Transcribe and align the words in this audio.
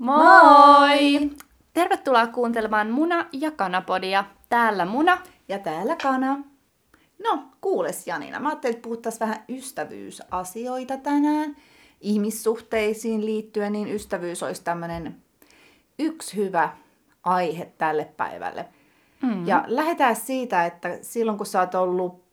Moi! 0.00 1.30
Tervetuloa 1.72 2.26
kuuntelemaan 2.26 2.90
Muna 2.90 3.26
ja 3.32 3.50
Kanapodia. 3.50 4.24
Täällä 4.48 4.84
Muna. 4.84 5.18
Ja 5.48 5.58
täällä 5.58 5.96
Kana. 6.02 6.38
No, 7.24 7.42
kuules 7.60 8.06
Janina, 8.06 8.40
mä 8.40 8.48
ajattelin, 8.48 8.74
että 8.74 8.82
puhuttaisiin 8.82 9.20
vähän 9.20 9.44
ystävyysasioita 9.48 10.96
tänään. 10.96 11.56
Ihmissuhteisiin 12.00 13.26
liittyen, 13.26 13.72
niin 13.72 13.94
ystävyys 13.94 14.42
olisi 14.42 14.64
tämmöinen 14.64 15.16
yksi 15.98 16.36
hyvä 16.36 16.70
aihe 17.24 17.72
tälle 17.78 18.04
päivälle. 18.16 18.68
Mm. 19.22 19.46
Ja 19.46 19.64
lähdetään 19.66 20.16
siitä, 20.16 20.66
että 20.66 20.98
silloin 21.02 21.38
kun 21.38 21.46
sä 21.46 21.60
oot 21.60 21.74
ollut 21.74 22.24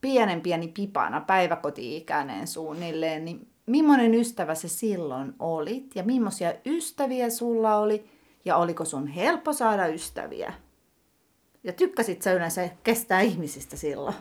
pienen 0.00 0.40
pieni 0.40 0.68
pipana, 0.68 1.20
päiväkoti-ikäinen 1.20 2.46
suunnilleen, 2.46 3.24
niin 3.24 3.48
millainen 3.66 4.14
ystävä 4.14 4.54
se 4.54 4.68
silloin 4.68 5.34
olit 5.38 5.96
ja 5.96 6.02
millaisia 6.02 6.52
ystäviä 6.66 7.30
sulla 7.30 7.76
oli 7.76 8.10
ja 8.44 8.56
oliko 8.56 8.84
sun 8.84 9.06
helppo 9.06 9.52
saada 9.52 9.86
ystäviä? 9.86 10.52
Ja 11.64 11.72
tykkäsit 11.72 12.22
sä 12.22 12.32
yleensä 12.32 12.68
kestää 12.84 13.20
ihmisistä 13.20 13.76
silloin? 13.76 14.14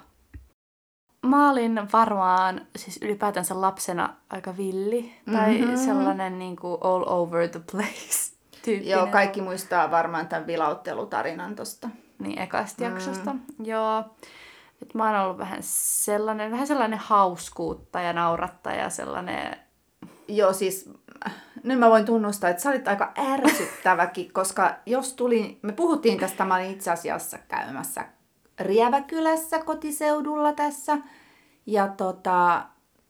Mä 1.26 1.52
olin 1.52 1.82
varmaan 1.94 2.68
siis 2.76 3.00
ylipäätänsä 3.02 3.62
lapsena 3.62 4.16
aika 4.30 4.58
villi 4.58 5.14
tai 5.34 5.58
mm-hmm. 5.58 5.78
sellainen 5.78 6.40
niin 6.40 6.56
kuin 6.56 6.78
all 6.82 7.04
over 7.08 7.50
the 7.50 7.62
place 7.72 8.34
tyyppinen. 8.66 8.92
Joo, 8.92 9.08
kaikki 9.08 9.42
muistaa 9.42 9.92
varmaan 9.92 10.28
tämän 10.28 10.48
vilauttelutarinan 10.48 11.56
tosta. 11.56 11.90
Niin, 12.20 12.40
ekasta 12.40 12.84
mm. 12.84 12.90
jaksosta. 12.90 13.36
Joo. 13.64 14.04
Et 14.86 14.94
mä 14.94 15.12
oon 15.12 15.22
ollut 15.22 15.38
vähän 15.38 15.60
sellainen, 15.62 16.52
vähän 16.52 16.68
sellainen 16.68 17.00
hauskuutta 17.00 18.02
ja 18.02 18.14
naurattaja, 18.14 18.90
sellainen... 18.90 19.58
Joo, 20.28 20.54
siis 20.54 20.90
nyt 21.64 21.80
mä 21.80 21.90
voin 21.90 22.06
tunnustaa, 22.06 22.50
että 22.50 22.64
sä 22.64 22.70
olit 22.70 22.88
aika 22.88 23.14
ärsyttäväkin, 23.34 24.34
koska 24.34 24.76
jos 24.86 25.14
tuli, 25.14 25.60
me 25.62 25.72
puhuttiin 25.72 26.20
tästä, 26.20 26.46
mä 26.46 26.56
olin 26.56 26.72
itse 26.72 26.92
asiassa 26.92 27.38
käymässä 27.48 28.06
Rieväkylässä 28.60 29.60
kotiseudulla 29.60 30.54
tässä, 30.54 30.98
ja 31.66 31.88
tota, 31.88 32.66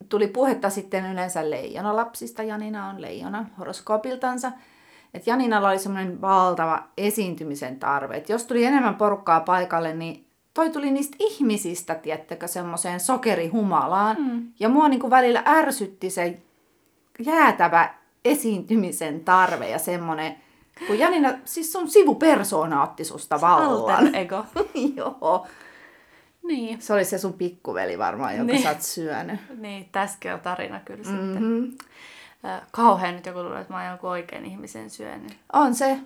tuli 0.10 0.28
puhetta 0.28 0.70
sitten 0.70 1.12
yleensä 1.12 1.50
leijonalapsista, 1.50 2.44
Janina 2.44 2.90
on 2.90 3.02
leijona 3.02 3.46
horoskoopiltansa, 3.60 4.52
että 5.14 5.30
Janinalla 5.30 5.70
oli 5.70 5.80
semmoinen 5.80 6.22
valtava 6.22 6.84
esiintymisen 6.98 7.80
tarve, 7.80 8.18
että 8.18 8.32
jos 8.32 8.46
tuli 8.46 8.66
enemmän 8.66 8.96
porukkaa 8.96 9.40
paikalle, 9.40 9.94
niin 9.94 10.25
toi 10.56 10.70
tuli 10.70 10.92
niistä 10.92 11.16
ihmisistä, 11.20 11.96
tiettäkö, 11.96 12.48
semmoiseen 12.48 13.00
sokerihumalaan. 13.00 14.18
Mm. 14.20 14.48
Ja 14.60 14.70
mua 14.70 14.90
niin 14.90 15.00
kuin 15.00 15.12
välillä 15.12 15.44
ärsytti 15.46 16.10
se 16.10 16.38
jäätävä 17.20 17.94
esiintymisen 18.26 19.20
tarve 19.20 19.70
ja 19.70 19.80
semmoinen, 19.80 20.36
kun 20.88 21.00
Janina, 21.00 21.34
siis 21.46 21.72
sun 21.72 21.90
sivupersoonaatti 21.90 23.04
susta 23.04 23.42
vallan. 23.42 24.16
ego. 24.16 24.46
Joo. 24.96 25.48
Niin. 26.44 26.82
Se 26.82 26.94
oli 26.94 27.06
se 27.06 27.18
sun 27.18 27.34
pikkuveli 27.34 27.98
varmaan, 27.98 28.38
jonka 28.38 28.54
niin. 28.54 28.64
sä 28.64 28.70
oot 28.70 28.82
syönyt. 28.82 29.40
Niin, 29.58 29.90
tässäkin 29.92 30.34
on 30.34 30.40
tarina 30.40 30.80
kyllä 30.80 31.04
mm-hmm. 31.04 31.64
sitten. 31.72 31.88
Kauhean 32.72 33.16
nyt 33.16 33.26
joku 33.26 33.40
tulee, 33.40 33.62
että 33.62 33.74
mä 33.74 33.80
oon 33.80 33.90
jonkun 33.90 34.10
oikein 34.10 34.46
ihmisen 34.46 34.90
syönyt. 34.90 35.38
On 35.54 35.76
se 35.76 36.00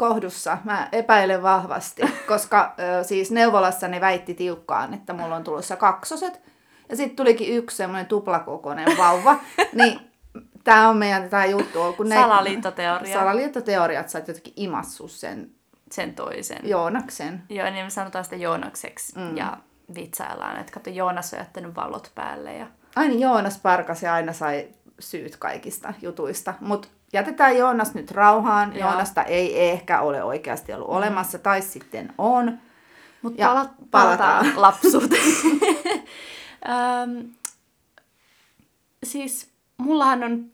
kohdussa. 0.00 0.58
Mä 0.64 0.88
epäilen 0.92 1.42
vahvasti, 1.42 2.02
koska 2.28 2.74
ö, 3.00 3.04
siis 3.04 3.30
neuvolassa 3.30 3.88
ne 3.88 4.00
väitti 4.00 4.34
tiukkaan, 4.34 4.94
että 4.94 5.12
mulla 5.12 5.36
on 5.36 5.44
tulossa 5.44 5.76
kaksoset. 5.76 6.40
Ja 6.88 6.96
sitten 6.96 7.16
tulikin 7.16 7.56
yksi 7.56 7.76
semmoinen 7.76 8.06
tuplakokoinen 8.06 8.98
vauva. 8.98 9.40
niin 9.72 10.00
tämä 10.64 10.88
on 10.88 10.96
meidän 10.96 11.30
tämä 11.30 11.46
juttu. 11.46 11.92
Kun 11.96 12.08
ne, 12.08 12.14
Salaliittoteoria. 12.14 13.18
Salaliittoteoria, 13.18 14.00
että 14.00 14.12
sä 14.12 14.18
oot 14.18 14.28
jotenkin 14.28 14.52
imassut 14.56 15.10
sen. 15.10 15.50
Sen 15.90 16.14
toisen. 16.14 16.58
Joonaksen. 16.62 17.42
Joo, 17.48 17.70
niin 17.70 17.86
me 17.86 17.90
sanotaan 17.90 18.24
sitä 18.24 18.36
Joonakseksi. 18.36 19.18
Mm. 19.18 19.36
Ja 19.36 19.56
vitsaillaan, 19.94 20.60
että 20.60 20.72
kato 20.72 20.90
Joonas 20.90 21.32
on 21.32 21.38
jättänyt 21.38 21.76
valot 21.76 22.12
päälle. 22.14 22.54
Ja... 22.54 22.66
Ai 22.96 23.08
niin, 23.08 23.20
Joonas 23.20 23.58
parkasi 23.58 24.06
aina 24.06 24.32
sai 24.32 24.68
syyt 24.98 25.36
kaikista 25.36 25.94
jutuista. 26.02 26.54
Mutta 26.60 26.88
jätetään 27.12 27.58
Joonas 27.58 27.94
nyt 27.94 28.10
rauhaan. 28.10 28.76
Joo. 28.76 28.88
Joonasta 28.88 29.22
ei 29.22 29.68
ehkä 29.70 30.00
ole 30.00 30.22
oikeasti 30.22 30.72
ollut 30.72 30.88
mm. 30.88 30.94
olemassa, 30.94 31.38
tai 31.38 31.62
sitten 31.62 32.14
on. 32.18 32.58
Mutta 33.22 33.46
pala- 33.46 33.74
palataan 33.90 34.52
lapsuuteen. 34.62 35.22
um, 36.70 37.30
siis 39.04 39.50
mullahan 39.78 40.24
on 40.24 40.50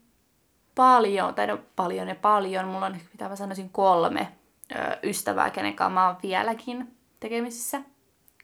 paljon, 0.74 1.34
tai 1.34 1.46
no 1.46 1.58
paljon 1.76 2.08
ja 2.08 2.14
paljon, 2.14 2.68
mulla 2.68 2.86
on, 2.86 2.96
mitä 3.12 3.28
mä 3.28 3.36
sanoisin, 3.36 3.70
kolme 3.70 4.32
ö, 4.72 4.98
ystävää, 5.02 5.50
kenen 5.50 5.74
kanssa 5.74 5.94
mä 5.94 6.06
oon 6.06 6.16
vieläkin 6.22 6.96
tekemisissä. 7.20 7.80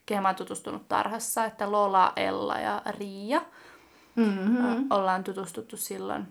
Kehen 0.06 0.22
mä 0.22 0.28
oon 0.28 0.37
tutustunut 0.37 0.89
tarhassa, 0.89 1.45
että 1.45 1.72
Lola, 1.72 2.12
Ella 2.17 2.59
ja 2.59 2.83
Riia. 2.87 3.43
Mm-hmm. 4.17 4.87
Ollaan 4.91 5.25
tutustuttu 5.25 5.77
silloin 5.77 6.27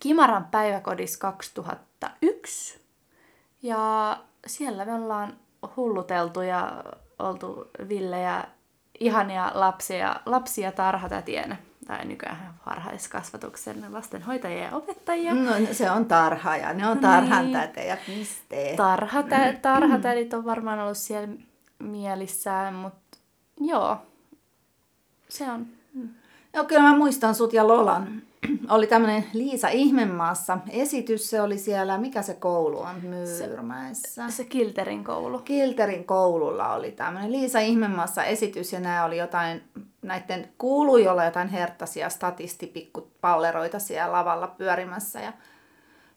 Kimaran 0.00 0.44
päiväkodissa 0.44 1.18
2001. 1.18 2.80
Ja 3.62 4.18
siellä 4.46 4.84
me 4.84 4.94
ollaan 4.94 5.36
hulluteltu 5.76 6.40
ja 6.40 6.84
oltu 7.18 7.70
villejä, 7.88 8.44
ihania 9.00 9.50
lapsia, 9.54 10.20
lapsia 10.26 10.72
tarhatätienä 10.72 11.56
tai 11.86 12.04
nykyään 12.04 12.54
varhaiskasvatuksen 12.66 13.84
lastenhoitajia 13.90 14.64
ja 14.64 14.76
opettajia. 14.76 15.34
No 15.34 15.52
se 15.72 15.90
on 15.90 16.04
tarha 16.04 16.56
ja 16.56 16.72
ne 16.72 16.88
on 16.88 16.98
tarhan 16.98 17.44
niin. 17.44 17.88
ja 17.88 17.96
piste. 18.06 18.74
Tarhatä, 18.76 19.52
tarhatädit 19.62 20.34
on 20.34 20.44
varmaan 20.44 20.78
ollut 20.78 20.96
siellä 20.96 21.28
mielissään, 21.78 22.74
mutta 22.74 23.18
joo, 23.60 23.96
se 25.28 25.50
on. 25.50 25.66
Mm. 25.94 26.08
Joo, 26.54 26.64
kyllä 26.64 26.82
mä 26.82 26.96
muistan 26.96 27.34
sut 27.34 27.52
ja 27.52 27.68
Lolan 27.68 28.22
oli 28.76 28.86
tämmöinen 28.86 29.24
Liisa 29.32 29.68
Ihmemaassa 29.68 30.58
esitys. 30.70 31.30
Se 31.30 31.40
oli 31.40 31.58
siellä, 31.58 31.98
mikä 31.98 32.22
se 32.22 32.34
koulu 32.34 32.80
on, 32.80 32.96
Myyrmäessä? 33.02 34.28
Se, 34.28 34.36
se 34.36 34.44
Kilterin 34.44 35.04
koulu. 35.04 35.38
Kilterin 35.38 36.04
koululla 36.04 36.72
oli 36.72 36.90
tämmöinen 36.90 37.32
Liisa 37.32 37.58
Ihmemaassa 37.58 38.24
esitys 38.24 38.72
ja 38.72 38.80
nämä 38.80 39.04
oli 39.04 39.16
jotain, 39.16 39.62
näiden 40.02 40.48
kuului 40.58 41.08
olla 41.08 41.24
jotain 41.24 41.48
herttaisia 41.48 42.08
statistipikkupalleroita 42.08 43.78
siellä 43.78 44.12
lavalla 44.12 44.46
pyörimässä. 44.46 45.20
Ja 45.20 45.32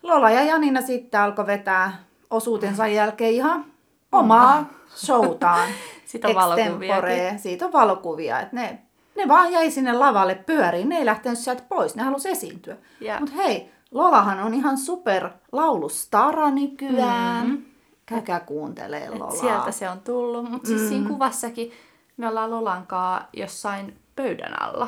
Lola 0.03 0.29
ja 0.31 0.43
Janina 0.43 0.81
sitten 0.81 1.21
alkoi 1.21 1.47
vetää 1.47 2.03
osuutensa 2.29 2.87
jälkeen 2.87 3.33
ihan 3.33 3.65
omaa 4.11 4.69
showtaan. 4.95 5.69
Siitä 6.05 6.27
on 6.27 6.35
valokuvia. 6.35 7.37
Siitä 7.37 7.65
on 7.65 7.73
valokuvia, 7.73 8.39
että 8.39 8.55
ne 8.55 8.79
ne 9.19 9.27
vaan 9.27 9.51
jäi 9.51 9.71
sinne 9.71 9.93
lavalle 9.93 10.35
pyöriin, 10.35 10.89
ne 10.89 10.97
ei 10.97 11.05
lähtenyt 11.05 11.39
sieltä 11.39 11.63
pois, 11.69 11.95
ne 11.95 12.03
halusi 12.03 12.29
esiintyä. 12.29 12.77
Yeah. 13.01 13.19
Mutta 13.19 13.35
hei, 13.35 13.71
Lolahan 13.91 14.39
on 14.39 14.53
ihan 14.53 14.77
super 14.77 15.29
laulustara 15.51 16.51
nykyään. 16.51 17.47
Mm-hmm. 17.47 17.65
Käykää 18.05 18.39
kuuntelee 18.39 19.09
Lolaa. 19.09 19.33
Et 19.33 19.39
sieltä 19.39 19.71
se 19.71 19.89
on 19.89 19.99
tullut, 19.99 20.51
mutta 20.51 20.67
siis 20.67 20.81
mm. 20.81 20.87
siinä 20.87 21.09
kuvassakin 21.09 21.71
me 22.17 22.27
ollaan 22.27 22.51
Lolankaa 22.51 23.27
jossain 23.33 23.99
pöydän 24.15 24.61
alla. 24.61 24.87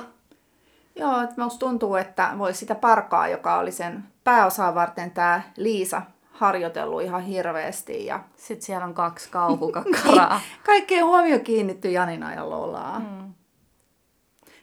Joo, 0.95 1.21
että 1.21 1.41
musta 1.41 1.59
tuntuu, 1.59 1.95
että 1.95 2.31
voi 2.37 2.53
sitä 2.53 2.75
parkaa, 2.75 3.27
joka 3.27 3.57
oli 3.57 3.71
sen 3.71 4.03
pääosaa 4.23 4.75
varten 4.75 5.11
tämä 5.11 5.41
Liisa 5.57 6.01
harjoitellut 6.31 7.01
ihan 7.01 7.21
hirveästi. 7.21 8.05
Ja... 8.05 8.19
Sitten 8.35 8.65
siellä 8.65 8.85
on 8.85 8.93
kaksi 8.93 9.29
kaukukakkaraa. 9.39 10.41
Kaikkeen 10.65 11.05
huomio 11.05 11.39
kiinnitty 11.39 11.91
Janina 11.91 12.33
ja 12.33 12.49
Lolaa. 12.49 12.99
Mm. 12.99 13.33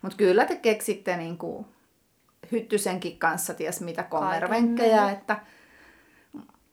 Mutta 0.02 0.16
kyllä 0.16 0.44
te 0.44 0.56
keksitte 0.56 1.16
niin 1.16 1.38
kuin 1.38 1.66
Hyttysenkin 2.52 3.18
kanssa 3.18 3.54
ties 3.54 3.80
mitä 3.80 4.02
kommervenkkejä, 4.02 5.10
että 5.10 5.40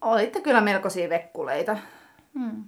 olitte 0.01 0.41
kyllä 0.41 0.61
melkoisia 0.61 1.09
vekkuleita. 1.09 1.77
Hmm. 2.39 2.63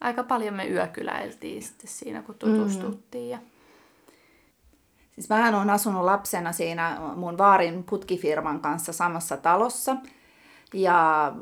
Aika 0.00 0.22
paljon 0.22 0.54
me 0.54 0.66
yökyläiltiin 0.68 1.62
sitten 1.62 1.88
siinä, 1.88 2.22
kun 2.22 2.34
tutustuttiin. 2.34 3.30
Ja... 3.30 3.38
Siis 5.12 5.30
vähän 5.30 5.54
on 5.54 5.70
asunut 5.70 6.04
lapsena 6.04 6.52
siinä 6.52 7.00
mun 7.16 7.38
vaarin 7.38 7.84
putkifirman 7.84 8.60
kanssa 8.60 8.92
samassa 8.92 9.36
talossa. 9.36 9.96
Ja 10.74 11.32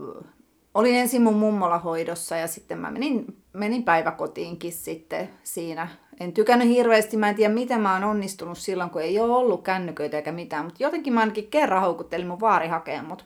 olin 0.74 0.94
ensin 0.94 1.22
mun 1.22 1.36
mummola 1.36 1.78
hoidossa 1.78 2.36
ja 2.36 2.46
sitten 2.46 2.78
mä 2.78 2.90
menin, 2.90 3.42
menin 3.52 3.82
päiväkotiinkin 3.82 4.72
sitten 4.72 5.30
siinä 5.42 5.88
en 6.20 6.32
tykännyt 6.32 6.68
hirveästi, 6.68 7.16
mä 7.16 7.28
en 7.28 7.34
tiedä 7.34 7.54
miten 7.54 7.80
mä 7.80 7.92
oon 7.92 8.04
onnistunut 8.04 8.58
silloin, 8.58 8.90
kun 8.90 9.02
ei 9.02 9.20
ole 9.20 9.32
ollut 9.32 9.62
kännyköitä 9.62 10.16
eikä 10.16 10.32
mitään, 10.32 10.64
mutta 10.64 10.82
jotenkin 10.82 11.12
mä 11.12 11.20
ainakin 11.20 11.50
kerran 11.50 11.82
houkuttelin 11.82 12.26
mun 12.26 12.40
vaari 12.40 12.68
hakeen 12.68 13.04
mut 13.04 13.24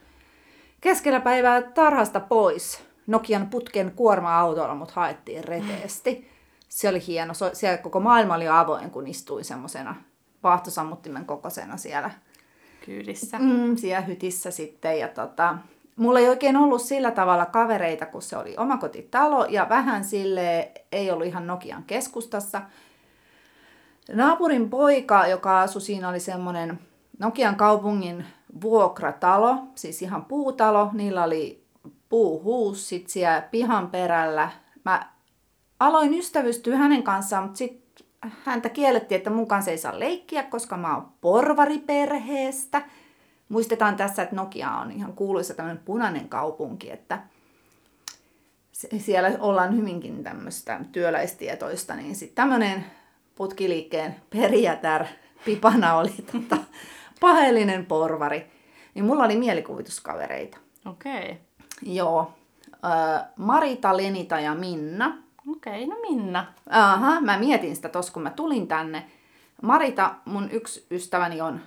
keskellä 0.80 1.20
päivää 1.20 1.62
tarhasta 1.62 2.20
pois. 2.20 2.82
Nokian 3.06 3.46
putken 3.46 3.92
kuorma-autolla 3.96 4.74
mut 4.74 4.90
haettiin 4.90 5.44
reteesti. 5.44 6.30
Se 6.68 6.88
oli 6.88 7.06
hieno. 7.06 7.34
Siellä 7.52 7.78
koko 7.78 8.00
maailma 8.00 8.34
oli 8.34 8.48
avoin, 8.48 8.90
kun 8.90 9.06
istuin 9.06 9.44
semmosena 9.44 9.94
vaahtosammuttimen 10.42 11.24
kokoisena 11.24 11.76
siellä 11.76 12.10
kyydissä. 12.84 13.38
Mm, 13.38 13.76
siellä 13.76 14.00
hytissä 14.00 14.50
sitten. 14.50 14.98
Ja 14.98 15.08
tota, 15.08 15.58
mulla 15.96 16.18
ei 16.18 16.28
oikein 16.28 16.56
ollut 16.56 16.82
sillä 16.82 17.10
tavalla 17.10 17.46
kavereita, 17.46 18.06
kun 18.06 18.22
se 18.22 18.36
oli 18.36 18.54
omakotitalo 18.56 19.44
ja 19.44 19.66
vähän 19.68 20.04
sille 20.04 20.72
ei 20.92 21.10
ollut 21.10 21.26
ihan 21.26 21.46
Nokian 21.46 21.84
keskustassa. 21.86 22.62
Naapurin 24.12 24.70
poika, 24.70 25.26
joka 25.26 25.60
asui 25.60 25.80
siinä, 25.80 26.08
oli 26.08 26.20
semmoinen 26.20 26.78
Nokian 27.18 27.56
kaupungin 27.56 28.24
vuokratalo, 28.60 29.56
siis 29.74 30.02
ihan 30.02 30.24
puutalo. 30.24 30.90
Niillä 30.92 31.24
oli 31.24 31.64
puuhuussit 32.08 33.08
siellä 33.08 33.40
pihan 33.50 33.90
perällä. 33.90 34.50
Mä 34.84 35.08
aloin 35.80 36.14
ystävystyä 36.14 36.76
hänen 36.76 37.02
kanssaan, 37.02 37.44
mutta 37.44 37.58
sitten 37.58 38.06
häntä 38.44 38.68
kiellettiin, 38.68 39.16
että 39.16 39.30
mun 39.30 39.48
kanssa 39.48 39.70
ei 39.70 39.78
saa 39.78 40.00
leikkiä, 40.00 40.42
koska 40.42 40.76
mä 40.76 40.94
oon 40.94 41.08
porvariperheestä. 41.20 42.82
Muistetaan 43.48 43.96
tässä, 43.96 44.22
että 44.22 44.36
Nokia 44.36 44.70
on 44.70 44.90
ihan 44.90 45.12
kuuluisa 45.12 45.54
tämmöinen 45.54 45.84
punainen 45.84 46.28
kaupunki, 46.28 46.90
että 46.90 47.22
siellä 48.98 49.30
ollaan 49.40 49.76
hyvinkin 49.76 50.24
tämmöistä 50.24 50.80
työläistietoista, 50.92 51.94
niin 51.94 52.16
sitten 52.16 52.34
tämmöinen 52.34 52.84
putkiliikkeen 53.34 54.16
perijätär 54.30 55.06
Pipana 55.44 55.96
oli 55.96 56.14
tota, 56.32 56.56
pahellinen 57.20 57.86
porvari. 57.86 58.46
Niin 58.94 59.04
mulla 59.04 59.24
oli 59.24 59.36
mielikuvituskavereita. 59.36 60.58
Okei. 60.86 61.22
Okay. 61.22 61.34
Joo. 61.82 62.32
Äh, 62.84 63.26
Marita, 63.36 63.96
Lenita 63.96 64.40
ja 64.40 64.54
Minna. 64.54 65.18
Okei, 65.50 65.84
okay, 65.84 65.86
no 65.86 65.96
Minna. 66.10 66.46
Aha, 66.70 67.20
mä 67.20 67.38
mietin 67.38 67.76
sitä 67.76 67.88
tos, 67.88 68.10
kun 68.10 68.22
mä 68.22 68.30
tulin 68.30 68.68
tänne. 68.68 69.06
Marita, 69.62 70.14
mun 70.24 70.50
yksi 70.50 70.86
ystäväni 70.90 71.40
on 71.40 71.60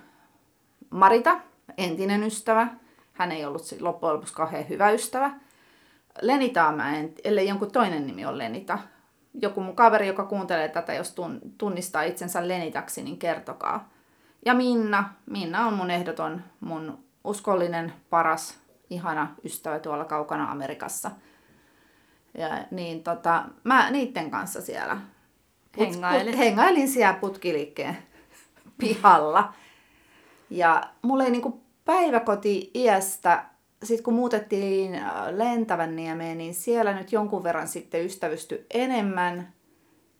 Marita, 0.90 1.40
entinen 1.76 2.22
ystävä. 2.22 2.68
Hän 3.12 3.32
ei 3.32 3.44
ollut 3.44 3.62
loppujen 3.80 4.14
lopuksi 4.14 4.34
kauhean 4.34 4.68
hyvä 4.68 4.90
ystävä. 4.90 5.30
Lenita 6.22 6.72
mä 6.72 6.96
en, 6.96 7.14
ellei 7.24 7.48
jonkun 7.48 7.70
toinen 7.70 8.06
nimi 8.06 8.26
on 8.26 8.38
Lenita. 8.38 8.78
Joku 9.42 9.60
mun 9.60 9.76
kaveri, 9.76 10.06
joka 10.06 10.24
kuuntelee 10.24 10.68
tätä, 10.68 10.94
jos 10.94 11.14
tunnistaa 11.58 12.02
itsensä 12.02 12.48
Lenitaksi, 12.48 13.02
niin 13.02 13.18
kertokaa. 13.18 13.88
Ja 14.44 14.54
Minna. 14.54 15.14
Minna 15.26 15.66
on 15.66 15.74
mun 15.74 15.90
ehdoton, 15.90 16.42
mun 16.60 16.98
uskollinen, 17.24 17.92
paras, 18.10 18.58
ihana 18.90 19.34
ystävä 19.44 19.78
tuolla 19.78 20.04
kaukana 20.04 20.50
Amerikassa. 20.50 21.10
Ja 22.34 22.64
niin 22.70 23.02
tota, 23.02 23.44
mä 23.64 23.90
niiden 23.90 24.30
kanssa 24.30 24.62
siellä 24.62 24.96
Hengailin. 25.78 26.26
Put, 26.32 26.38
hengailin 26.38 26.88
siellä 26.88 27.14
putkiliikkeen 27.14 27.98
pihalla. 28.78 29.52
Ja 30.50 30.82
mulla 31.02 31.24
ei 31.24 31.30
niinku 31.30 31.62
päiväkoti-iästä, 31.84 33.44
sitten 33.84 34.04
kun 34.04 34.14
muutettiin 34.14 34.94
äh, 34.94 35.12
Lentävän 35.30 35.96
niemeen, 35.96 36.38
niin 36.38 36.54
siellä 36.54 36.94
nyt 36.94 37.12
jonkun 37.12 37.44
verran 37.44 37.68
sitten 37.68 38.04
ystävysty 38.04 38.66
enemmän. 38.74 39.52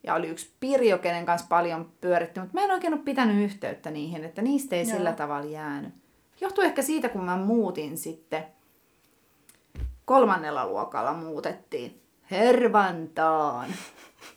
Ja 0.03 0.15
oli 0.15 0.29
yksi 0.29 0.51
Pirjo, 0.61 0.99
kenen 0.99 1.27
kanssa 1.27 1.47
paljon 1.49 1.93
pyöritty, 2.01 2.41
mutta 2.41 2.55
mä 2.55 2.65
en 2.65 2.71
oikein 2.71 2.95
ole 2.95 3.03
pitänyt 3.03 3.45
yhteyttä 3.45 3.91
niihin, 3.91 4.25
että 4.25 4.43
niistä 4.43 4.77
ei 4.77 4.89
Joo. 4.89 4.97
sillä 4.97 5.13
tavalla 5.13 5.51
jäänyt. 5.51 5.95
Johtuu 6.41 6.65
ehkä 6.65 6.83
siitä, 6.83 7.09
kun 7.09 7.25
mä 7.25 7.37
muutin 7.37 7.99
sitten, 7.99 8.45
kolmannella 10.05 10.67
luokalla 10.67 11.13
muutettiin 11.13 12.03
Hervantaan. 12.31 13.71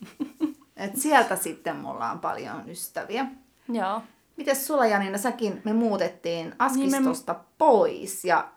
Et 0.77 0.95
sieltä 0.95 1.35
sitten 1.35 1.75
mulla 1.75 2.11
on 2.11 2.19
paljon 2.19 2.69
ystäviä. 2.69 3.25
Joo. 3.69 4.01
Mites 4.37 4.67
sulla 4.67 4.85
Janina, 4.85 5.17
säkin 5.17 5.61
me 5.63 5.73
muutettiin 5.73 6.55
Askistosta 6.59 7.33
niin 7.33 7.41
me... 7.41 7.47
pois 7.57 8.25
ja 8.25 8.51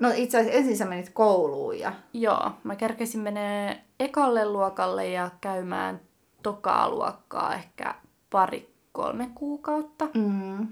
no 0.00 0.12
itse 0.14 0.38
asiassa 0.38 0.58
ensin 0.58 0.76
sä 0.76 0.84
menit 0.84 1.10
kouluun 1.10 1.78
ja... 1.78 1.92
Joo, 2.12 2.50
mä 2.64 2.76
kerkesin 2.76 3.20
menee 3.20 3.84
ekalle 4.00 4.48
luokalle 4.48 5.08
ja 5.08 5.30
käymään 5.40 6.00
tokaa 6.42 6.88
luokkaa 6.90 7.54
ehkä 7.54 7.94
pari 8.30 8.74
kolme 8.92 9.30
kuukautta. 9.34 10.08
Mm. 10.14 10.68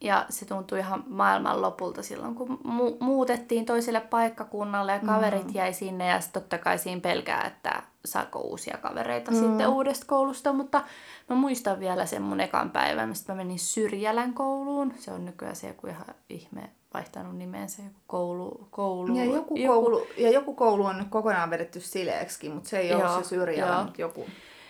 Ja 0.00 0.26
se 0.28 0.44
tuntui 0.44 0.78
ihan 0.78 1.04
maailman 1.06 1.62
lopulta 1.62 2.02
silloin, 2.02 2.34
kun 2.34 2.48
mu- 2.48 2.96
muutettiin 3.00 3.66
toiselle 3.66 4.00
paikkakunnalle 4.00 4.92
ja 4.92 4.98
kaverit 4.98 5.46
mm. 5.46 5.54
jäi 5.54 5.72
sinne. 5.72 6.06
Ja 6.06 6.20
sitten 6.20 6.42
totta 6.42 6.58
kai 6.58 6.78
siinä 6.78 7.00
pelkää, 7.00 7.44
että 7.44 7.82
saako 8.04 8.38
uusia 8.38 8.78
kavereita 8.82 9.30
mm. 9.30 9.36
sitten 9.36 9.68
uudesta 9.68 10.06
koulusta. 10.06 10.52
Mutta 10.52 10.82
mä 11.28 11.36
muistan 11.36 11.80
vielä 11.80 12.06
sen 12.06 12.22
mun 12.22 12.40
ekan 12.40 12.70
päivän, 12.70 13.08
mistä 13.08 13.32
mä 13.32 13.36
menin 13.36 13.58
Syrjälän 13.58 14.34
kouluun. 14.34 14.94
Se 14.98 15.10
on 15.10 15.24
nykyään 15.24 15.56
se 15.56 15.68
joku 15.68 15.86
ihan 15.86 16.06
ihme 16.28 16.70
vaihtanut 16.94 17.36
nimensä, 17.36 17.82
joku 17.82 18.00
koulu. 18.06 18.68
koulu 18.70 19.16
ja, 19.16 19.24
joku 19.24 19.56
joku... 19.56 19.82
Koulu, 19.82 20.06
ja 20.16 20.30
joku 20.30 20.54
koulu 20.54 20.84
on 20.84 20.98
nyt 20.98 21.08
kokonaan 21.10 21.50
vedetty 21.50 21.80
sileeksi, 21.80 22.48
mutta 22.48 22.68
se 22.68 22.78
ei 22.78 22.88
joo, 22.88 23.14
ole 23.14 23.22
se 23.22 23.28
Syrjälä, 23.28 23.84
mutta 23.84 24.00
joku. 24.00 24.26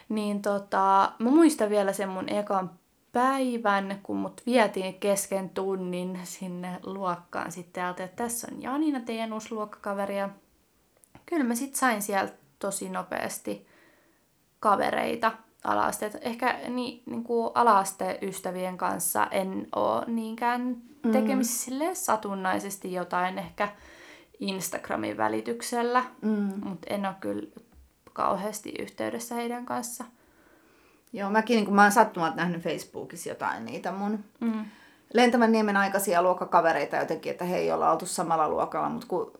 Niin 0.08 0.42
tota, 0.42 1.12
mä 1.18 1.30
muistan 1.30 1.70
vielä 1.70 1.92
sen 1.92 2.08
mun 2.08 2.28
ekan 2.28 2.70
päivän, 3.12 4.00
kun 4.02 4.16
mut 4.16 4.42
vietiin 4.46 4.94
kesken 4.94 5.50
tunnin 5.50 6.20
sinne 6.24 6.80
luokkaan 6.82 7.52
sitten 7.52 7.84
ajattelin, 7.84 8.08
että 8.08 8.24
tässä 8.24 8.48
on 8.52 8.62
Janina, 8.62 9.00
teidän 9.00 9.32
uusi 9.32 9.54
luokkakaveri. 9.54 10.18
Ja 10.18 10.28
kyllä 11.26 11.44
mä 11.44 11.54
sitten 11.54 11.78
sain 11.78 12.02
sieltä 12.02 12.32
tosi 12.62 12.88
nopeasti 12.88 13.66
kavereita 14.60 15.32
ala-asteet. 15.64 16.18
Ehkä 16.20 16.58
ni, 16.68 17.02
niin 17.06 17.24
kuin 17.24 17.50
ala-ystävien 17.54 18.78
kanssa 18.78 19.26
en 19.30 19.66
ole 19.76 20.04
niinkään 20.06 20.76
mm. 21.02 21.12
tekemisissä 21.12 21.70
mm. 21.70 21.90
satunnaisesti 21.92 22.92
jotain 22.92 23.38
ehkä 23.38 23.68
Instagramin 24.40 25.16
välityksellä, 25.16 26.04
mm. 26.22 26.52
mutta 26.64 26.86
en 26.90 27.06
ole 27.06 27.14
kyllä 27.20 27.46
kauheasti 28.12 28.74
yhteydessä 28.78 29.34
heidän 29.34 29.66
kanssa. 29.66 30.04
Joo, 31.12 31.30
mäkin 31.30 31.56
niin 31.56 31.64
kun 31.64 31.74
mä 31.74 31.82
oon 31.82 31.92
sattumalta 31.92 32.36
nähnyt 32.36 32.62
Facebookissa 32.62 33.28
jotain 33.28 33.64
niitä 33.64 33.92
mun 33.92 34.24
mm. 34.40 34.64
Lentävän 35.14 35.52
niemen 35.52 35.76
aikaisia 35.76 36.22
luokkakavereita 36.22 36.96
jotenkin, 36.96 37.32
että 37.32 37.44
he 37.44 37.56
ei 37.56 37.72
olla 37.72 37.92
oltu 37.92 38.06
samalla 38.06 38.48
luokalla, 38.48 38.88
mutta 38.88 39.06
kun 39.06 39.32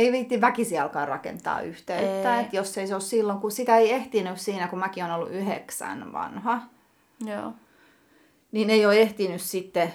ei 0.00 0.12
viitti 0.12 0.40
väkisi 0.40 0.78
alkaa 0.78 1.06
rakentaa 1.06 1.60
yhteyttä, 1.60 2.40
että 2.40 2.56
jos 2.56 2.78
ei 2.78 2.86
se 2.86 2.94
ole 2.94 3.00
silloin, 3.00 3.38
kun 3.38 3.52
sitä 3.52 3.76
ei 3.76 3.92
ehtinyt 3.92 4.40
siinä, 4.40 4.68
kun 4.68 4.78
mäkin 4.78 5.04
on 5.04 5.10
ollut 5.10 5.30
yhdeksän 5.30 6.12
vanha, 6.12 6.62
Joo. 7.26 7.52
niin 8.52 8.70
ei 8.70 8.86
ole 8.86 9.00
ehtinyt 9.00 9.40
sitten 9.40 9.92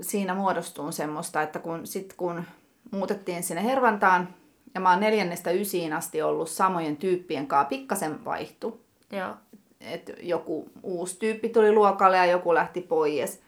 siinä 0.00 0.34
muodostuun 0.34 0.92
semmoista, 0.92 1.42
että 1.42 1.58
kun, 1.58 1.86
sit 1.86 2.14
kun 2.16 2.44
muutettiin 2.90 3.42
sinne 3.42 3.64
Hervantaan, 3.64 4.28
ja 4.74 4.80
mä 4.80 4.90
oon 4.90 5.00
neljännestä 5.00 5.50
ysiin 5.50 5.92
asti 5.92 6.22
ollut 6.22 6.50
samojen 6.50 6.96
tyyppien 6.96 7.46
kanssa, 7.46 7.68
pikkasen 7.68 8.24
vaihtu. 8.24 8.80
Joo 9.12 9.34
että 9.80 10.12
joku 10.20 10.70
uusi 10.82 11.18
tyyppi 11.18 11.48
tuli 11.48 11.72
luokalle 11.72 12.16
ja 12.16 12.26
joku 12.26 12.54
lähti 12.54 12.80
pois. 12.80 13.40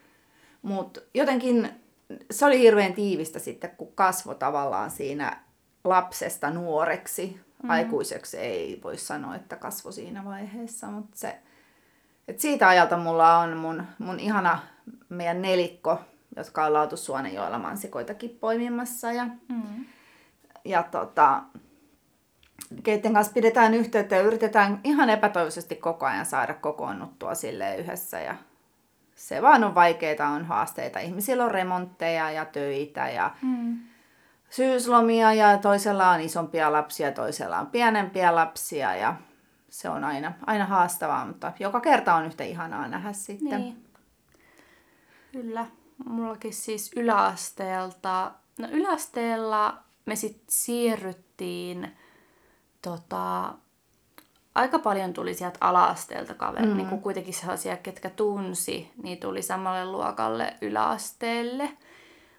Mutta 0.63 1.01
jotenkin 1.15 1.71
se 2.31 2.47
oli 2.47 2.59
hirveän 2.59 2.95
tiivistä 2.95 3.39
sitten, 3.39 3.71
kun 3.71 3.93
kasvo 3.95 4.35
tavallaan 4.35 4.91
siinä 4.91 5.43
lapsesta 5.89 6.51
nuoreksi. 6.51 7.27
Mm-hmm. 7.27 7.71
Aikuiseksi 7.71 8.39
ei 8.39 8.81
voi 8.85 8.97
sanoa, 8.97 9.35
että 9.35 9.57
kasvo 9.57 9.93
siinä 9.93 10.25
vaiheessa, 10.25 10.87
mutta 10.87 11.19
se, 11.19 11.39
et 12.29 12.41
siitä 12.41 12.69
ajalta 12.69 12.97
mulla 12.97 13.39
on 13.39 13.57
mun, 13.57 13.83
mun 13.99 14.21
ihana 14.21 14.59
meidän 15.09 15.43
nelikko, 15.43 16.01
jotka 16.37 16.65
on 16.65 16.73
Lautussuonenjoella 16.73 17.59
mansikoitakin 17.59 18.39
poimimassa. 18.41 19.13
Ja, 19.13 19.25
mm-hmm. 19.25 19.85
ja 20.65 20.83
tota, 20.83 21.43
keiden 22.83 23.13
kanssa 23.13 23.33
pidetään 23.33 23.75
yhteyttä 23.75 24.17
ja 24.17 24.23
yritetään 24.23 24.81
ihan 24.85 25.11
epätoivoisesti 25.11 25.77
koko 25.77 26.07
ajan 26.07 26.27
saada 26.27 26.55
kokoonnuttua 26.55 27.35
sille 27.35 27.77
yhdessä. 27.77 28.21
Ja 28.21 28.35
se 29.15 29.43
vaan 29.43 29.65
on 29.65 29.75
vaikeita, 29.75 30.27
on 30.27 30.45
haasteita. 30.45 30.99
Ihmisillä 30.99 31.45
on 31.45 31.51
remontteja 31.51 32.31
ja 32.31 32.45
töitä 32.45 33.09
ja 33.09 33.31
mm. 33.43 33.79
Syyslomia 34.51 35.33
ja 35.33 35.59
toisella 35.59 36.11
on 36.11 36.21
isompia 36.21 36.73
lapsia, 36.73 37.13
toisella 37.13 37.59
on 37.59 37.67
pienempiä 37.67 38.35
lapsia 38.35 38.97
ja 38.97 39.17
se 39.69 39.89
on 39.89 40.05
aina, 40.05 40.33
aina 40.47 40.65
haastavaa, 40.67 41.27
mutta 41.27 41.53
joka 41.61 41.81
kerta 41.81 42.15
on 42.15 42.27
yhtä 42.27 42.45
ihanaa 42.45 42.89
nähdä 42.89 43.13
sitten. 43.13 43.61
Niin. 43.61 43.85
Kyllä. 45.33 45.67
Mullakin 46.07 46.55
siis 46.55 46.91
yläasteelta, 46.97 48.33
no 48.59 48.69
yläasteella 48.71 49.79
me 50.07 50.17
sitten 50.17 50.47
siirryttiin 50.49 51.97
tota, 52.83 53.55
aika 54.55 54.79
paljon 54.79 55.13
tuli 55.13 55.35
sieltä 55.35 55.59
ala-asteelta 55.61 56.35
kaveri, 56.35 56.67
mm. 56.67 56.77
niin 56.77 56.89
kuin 56.89 57.01
kuitenkin 57.01 57.35
sellaisia, 57.35 57.77
ketkä 57.77 58.11
tunsi, 58.11 58.91
niin 59.03 59.19
tuli 59.19 59.43
samalle 59.43 59.85
luokalle 59.85 60.55
yläasteelle. 60.61 61.71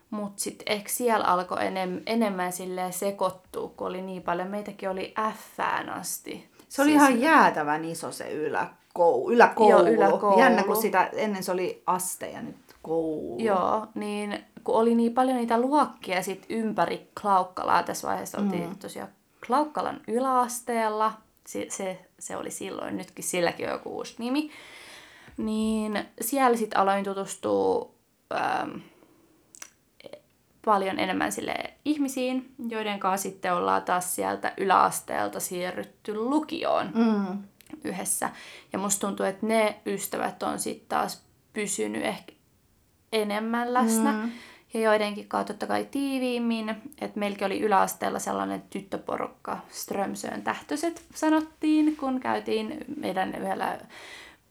Mutta 0.09 0.41
sitten 0.41 0.73
ehkä 0.73 0.89
siellä 0.89 1.25
alkoi 1.25 1.65
enem, 1.67 2.01
enemmän 2.05 2.51
sekoittua, 2.91 3.73
kun 3.77 3.87
oli 3.87 4.01
niin 4.01 4.23
paljon. 4.23 4.47
Meitäkin 4.47 4.89
oli 4.89 5.13
Fään 5.57 5.89
asti. 5.89 6.49
Se 6.69 6.81
oli 6.81 6.89
Siis- 6.89 7.01
ihan 7.01 7.21
jäätävän 7.21 7.85
iso 7.85 8.11
se 8.11 8.31
yläkoulu. 8.31 9.31
yläkoulu. 9.31 9.71
Joo, 9.71 9.87
yläkoulu. 9.87 10.39
Jännä, 10.39 10.63
kun 10.63 10.81
sitä 10.81 11.09
ennen 11.13 11.43
se 11.43 11.51
oli 11.51 11.83
aste 11.87 12.29
ja 12.29 12.41
nyt 12.41 12.55
koulu. 12.81 13.39
Joo, 13.39 13.87
niin 13.95 14.45
kun 14.63 14.75
oli 14.75 14.95
niin 14.95 15.13
paljon 15.13 15.37
niitä 15.37 15.61
luokkia 15.61 16.23
sit 16.23 16.45
ympäri 16.49 17.09
Klaukkalaa, 17.21 17.83
tässä 17.83 18.07
vaiheessa 18.07 18.37
oltiin 18.37 18.69
mm. 18.69 18.75
tosiaan 18.77 19.09
Klaukkalan 19.47 20.01
yläasteella, 20.07 21.13
se, 21.47 21.65
se, 21.69 22.05
se 22.19 22.37
oli 22.37 22.51
silloin, 22.51 22.97
nytkin 22.97 23.23
silläkin 23.23 23.65
on 23.65 23.71
joku 23.73 23.89
uusi 23.89 24.15
nimi, 24.17 24.51
niin 25.37 26.05
siellä 26.21 26.57
sitten 26.57 26.79
aloin 26.79 27.03
tutustua 27.03 27.91
ähm, 28.33 28.69
paljon 30.69 30.99
enemmän 30.99 31.31
sille 31.31 31.55
ihmisiin, 31.85 32.53
joiden 32.69 32.99
kanssa 32.99 33.29
sitten 33.29 33.53
ollaan 33.53 33.81
taas 33.81 34.15
sieltä 34.15 34.53
yläasteelta 34.57 35.39
siirrytty 35.39 36.15
lukioon 36.15 36.91
Mm. 36.95 37.43
yhdessä. 37.83 38.29
Ja 38.73 38.79
musta 38.79 39.07
tuntuu, 39.07 39.25
että 39.25 39.45
ne 39.45 39.79
ystävät 39.85 40.43
on 40.43 40.59
sitten 40.59 40.87
taas 40.89 41.23
pysynyt 41.53 42.05
ehkä 42.05 42.33
enemmän 43.13 43.73
läsnä. 43.73 44.11
Mm. 44.11 44.31
Ja 44.73 44.79
joidenkin 44.81 45.27
kautta 45.27 45.53
totta 45.53 45.67
kai 45.67 45.85
tiiviimmin. 45.91 46.69
Että 47.01 47.19
meilläkin 47.19 47.45
oli 47.45 47.59
yläasteella 47.59 48.19
sellainen 48.19 48.63
tyttöporukka, 48.69 49.57
Strömsön 49.69 50.41
tähtöiset 50.41 51.03
sanottiin, 51.15 51.97
kun 51.97 52.19
käytiin 52.19 52.85
meidän 52.97 53.35
yhdellä 53.35 53.79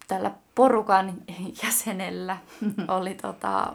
tällä 0.08 0.30
porukan 0.54 1.14
jäsenellä 1.62 2.36
oli 2.98 3.14
tota, 3.14 3.72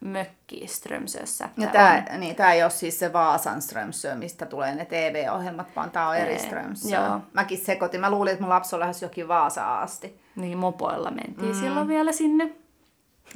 mökki 0.00 0.66
Strömsössä. 0.66 1.48
Ja 1.56 1.68
tämä 1.68 2.04
niin, 2.18 2.36
tää 2.36 2.52
ei 2.52 2.62
ole 2.62 2.70
siis 2.70 2.98
se 2.98 3.12
Vaasan 3.12 3.62
Strömsö, 3.62 4.14
mistä 4.14 4.46
tulee 4.46 4.74
ne 4.74 4.84
TV-ohjelmat, 4.84 5.66
vaan 5.76 5.90
tämä 5.90 6.08
on 6.08 6.16
eri 6.16 6.38
Strömsö. 6.38 6.88
joo. 6.88 7.20
Mäkin 7.32 7.58
sekoitin. 7.58 8.00
Mä 8.00 8.10
luulin, 8.10 8.32
että 8.32 8.42
mun 8.42 8.50
lapsi 8.50 8.76
on 8.76 8.80
lähes 8.80 9.02
jokin 9.02 9.28
Vaasa 9.28 9.80
asti. 9.80 10.20
Niin, 10.36 10.58
mopoilla 10.58 11.10
mentiin 11.10 11.54
mm. 11.54 11.60
silloin 11.60 11.88
vielä 11.88 12.12
sinne. 12.12 12.50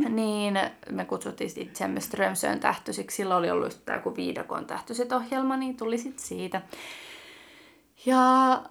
Niin 0.09 0.61
me 0.91 1.05
kutsuttiin 1.05 1.51
sit 1.51 1.69
itseämme 1.69 2.01
Strömsön 2.01 2.61
tähtöisiksi. 2.61 3.17
Silloin 3.17 3.39
oli 3.39 3.51
ollut 3.51 3.83
tää 3.85 3.97
joku 3.97 4.17
viidakon 4.17 4.67
tähtöiset 4.67 5.13
ohjelma, 5.13 5.57
niin 5.57 5.77
tuli 5.77 5.99
sit 5.99 6.19
siitä. 6.19 6.63
Ja 8.07 8.63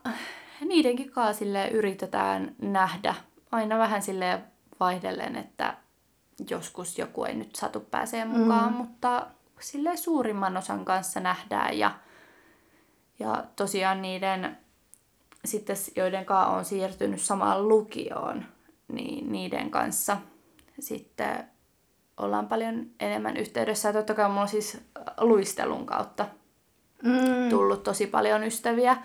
niidenkin 0.66 1.12
kanssa 1.12 1.40
silleen 1.40 1.72
yritetään 1.72 2.56
nähdä 2.62 3.16
aina 3.52 3.78
vähän 3.78 4.02
sille 4.02 4.40
vaihdellen, 4.80 5.36
että 5.36 5.78
joskus 6.50 6.98
joku 6.98 7.24
ei 7.24 7.36
nyt 7.36 7.56
satu 7.56 7.80
pääsee 7.80 8.26
mukaan, 8.26 8.72
mm. 8.72 8.78
mutta 8.78 9.28
sille 9.60 9.98
suurimman 9.98 10.58
osan 10.58 10.86
kanssa 10.86 11.20
nähdään 11.20 11.78
ja, 11.78 11.92
ja 13.20 13.44
tosiaan 13.56 14.02
niiden 14.02 14.58
sitten 15.46 15.76
joiden 15.96 16.26
kanssa 16.26 16.52
on 16.52 16.66
siirtynyt 16.66 17.22
samaan 17.22 17.68
lukioon, 17.68 18.46
niin 18.88 19.32
niiden 19.32 19.72
kanssa 19.72 20.18
sitten 20.80 21.44
ollaan 22.18 22.48
paljon 22.48 22.86
enemmän 23.00 23.38
yhteydessä. 23.38 23.90
Ja 23.90 23.94
totta 23.94 24.14
kai 24.14 24.30
mulla 24.30 24.42
on 24.42 24.48
siis 24.48 24.78
luistelun 25.20 25.86
kautta 25.86 26.26
Mm. 27.04 27.50
tullut 27.50 27.84
tosi 27.84 28.08
paljon 28.08 28.44
ystäviä. 28.44 28.98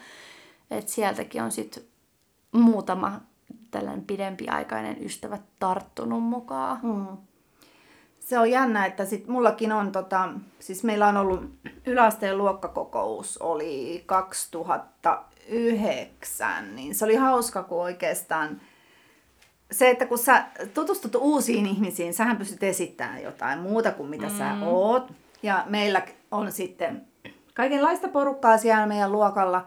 Et 0.70 0.88
sieltäkin 0.88 1.42
on 1.42 1.52
sitten 1.52 1.82
muutama 2.52 3.20
tällainen 3.74 4.04
pidempiaikainen 4.04 5.04
ystävä 5.04 5.38
tarttunut 5.58 6.22
mukaan. 6.22 6.78
Mm. 6.82 7.06
Se 8.20 8.38
on 8.38 8.50
jännä, 8.50 8.86
että 8.86 9.04
sit 9.04 9.28
mullakin 9.28 9.72
on, 9.72 9.92
tota, 9.92 10.28
siis 10.58 10.84
meillä 10.84 11.06
on 11.06 11.16
ollut 11.16 11.50
yläasteen 11.86 12.38
luokkakokous 12.38 13.38
oli 13.38 14.02
2009, 14.06 16.76
niin 16.76 16.94
se 16.94 17.04
oli 17.04 17.14
hauska, 17.14 17.62
kun 17.62 17.82
oikeastaan 17.82 18.60
se, 19.72 19.90
että 19.90 20.06
kun 20.06 20.18
sä 20.18 20.44
tutustut 20.74 21.14
uusiin 21.14 21.66
ihmisiin, 21.66 22.14
sähän 22.14 22.36
pystyt 22.36 22.62
esittämään 22.62 23.22
jotain 23.22 23.58
muuta 23.58 23.90
kuin 23.90 24.08
mitä 24.08 24.26
mm. 24.26 24.38
sä 24.38 24.54
oot. 24.62 25.12
Ja 25.42 25.64
meillä 25.68 26.02
on 26.30 26.52
sitten 26.52 27.06
kaikenlaista 27.54 28.08
porukkaa 28.08 28.58
siellä 28.58 28.86
meidän 28.86 29.12
luokalla. 29.12 29.66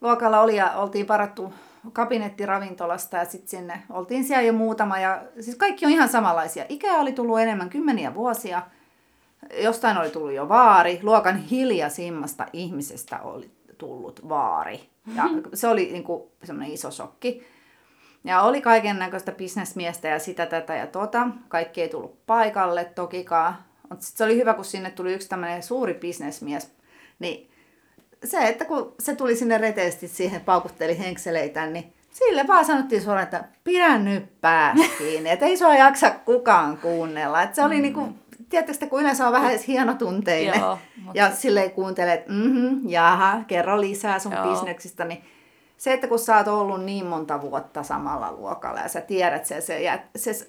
Luokalla 0.00 0.40
oli 0.40 0.56
ja 0.56 0.72
oltiin 0.72 1.08
varattu 1.08 1.52
kabinettiravintolasta 1.92 3.16
ja 3.16 3.24
sitten 3.24 3.48
sinne 3.48 3.82
oltiin 3.90 4.24
siellä 4.24 4.42
jo 4.42 4.52
muutama. 4.52 4.98
Ja 4.98 5.22
siis 5.40 5.56
kaikki 5.56 5.86
on 5.86 5.92
ihan 5.92 6.08
samanlaisia. 6.08 6.64
Ikää 6.68 6.96
oli 6.96 7.12
tullut 7.12 7.40
enemmän 7.40 7.70
kymmeniä 7.70 8.14
vuosia. 8.14 8.62
Jostain 9.62 9.98
oli 9.98 10.10
tullut 10.10 10.32
jo 10.32 10.48
vaari. 10.48 11.00
Luokan 11.02 11.36
hiljasimmasta 11.36 12.46
ihmisestä 12.52 13.18
oli 13.22 13.50
tullut 13.78 14.28
vaari. 14.28 14.88
Ja 15.16 15.24
se 15.54 15.68
oli 15.68 15.88
niin 15.92 16.04
kuin 16.04 16.22
semmoinen 16.44 16.72
iso 16.74 16.90
shokki. 16.90 17.46
Ja 18.24 18.42
oli 18.42 18.60
kaiken 18.60 18.98
näköistä 18.98 19.32
bisnesmiestä 19.32 20.08
ja 20.08 20.18
sitä, 20.18 20.46
tätä 20.46 20.74
ja 20.74 20.86
tota. 20.86 21.28
Kaikki 21.48 21.82
ei 21.82 21.88
tullut 21.88 22.26
paikalle 22.26 22.84
tokikaan. 22.84 23.56
Mutta 23.90 24.06
se 24.06 24.24
oli 24.24 24.36
hyvä, 24.36 24.54
kun 24.54 24.64
sinne 24.64 24.90
tuli 24.90 25.12
yksi 25.12 25.28
tämmöinen 25.28 25.62
suuri 25.62 25.94
bisnesmies. 25.94 26.72
Niin 27.18 27.49
se, 28.24 28.48
että 28.48 28.64
kun 28.64 28.94
se 29.00 29.14
tuli 29.14 29.36
sinne 29.36 29.58
reteesti 29.58 30.08
siihen, 30.08 30.40
paukutteli 30.40 30.98
henkseleitä, 30.98 31.66
niin 31.66 31.92
sille 32.10 32.46
vaan 32.46 32.64
sanottiin 32.64 33.02
suoraan, 33.02 33.24
että 33.24 33.44
pidä 33.64 33.98
nyt 33.98 34.40
päästä 34.40 34.84
kiinni, 34.98 35.30
että 35.30 35.46
ei 35.46 35.56
sua 35.56 35.74
jaksa 35.74 36.10
kukaan 36.10 36.78
kuunnella. 36.78 37.42
Että 37.42 37.56
se 37.56 37.64
oli 37.64 37.76
mm. 37.76 37.82
niinku, 37.82 38.08
tiedättekö, 38.48 38.86
kun 38.86 39.00
yleensä 39.00 39.26
on 39.26 39.32
vähän 39.32 39.58
hienotunteinen 39.68 40.60
Joo, 40.60 40.78
mut- 41.04 41.14
ja 41.18 41.30
silleen 41.30 41.70
kuuntelee, 41.70 42.14
että 42.14 42.32
mhm, 42.32 42.88
jaha, 42.88 43.40
kerro 43.46 43.80
lisää 43.80 44.18
sun 44.18 44.32
Joo. 44.32 44.50
bisneksistä, 44.50 45.04
niin 45.04 45.24
se, 45.76 45.92
että 45.92 46.08
kun 46.08 46.18
sä 46.18 46.36
oot 46.36 46.48
ollut 46.48 46.84
niin 46.84 47.06
monta 47.06 47.40
vuotta 47.40 47.82
samalla 47.82 48.32
luokalla 48.32 48.80
ja 48.80 48.88
sä 48.88 49.00
tiedät 49.00 49.46
se, 49.46 49.60
se, 49.60 49.82
ja 49.82 49.98
se 50.16 50.48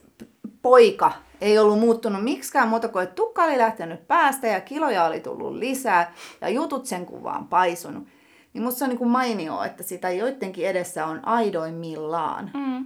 poika 0.62 1.12
ei 1.42 1.60
ollut 1.60 1.80
muuttunut 1.80 2.24
miksikään 2.24 2.68
muuta 2.68 2.88
kuin, 2.88 3.04
että 3.04 3.16
tukka 3.16 3.44
oli 3.44 3.58
lähtenyt 3.58 4.08
päästä 4.08 4.48
ja 4.48 4.62
kiloja 4.62 5.06
oli 5.06 5.20
tullut 5.20 5.54
lisää 5.54 6.14
ja 6.42 6.50
jutut 6.50 6.86
sen 6.86 7.06
kuvaan 7.06 7.48
paisunut. 7.48 8.08
Niin 8.54 8.64
musta 8.64 8.78
se 8.78 8.84
on 8.84 8.90
niin 8.90 8.98
kuin 8.98 9.10
mainio, 9.10 9.64
että 9.64 9.84
sitä 9.84 10.10
joidenkin 10.12 10.68
edessä 10.68 11.06
on 11.06 11.28
aidoimmillaan. 11.28 12.52
Mm. 12.54 12.86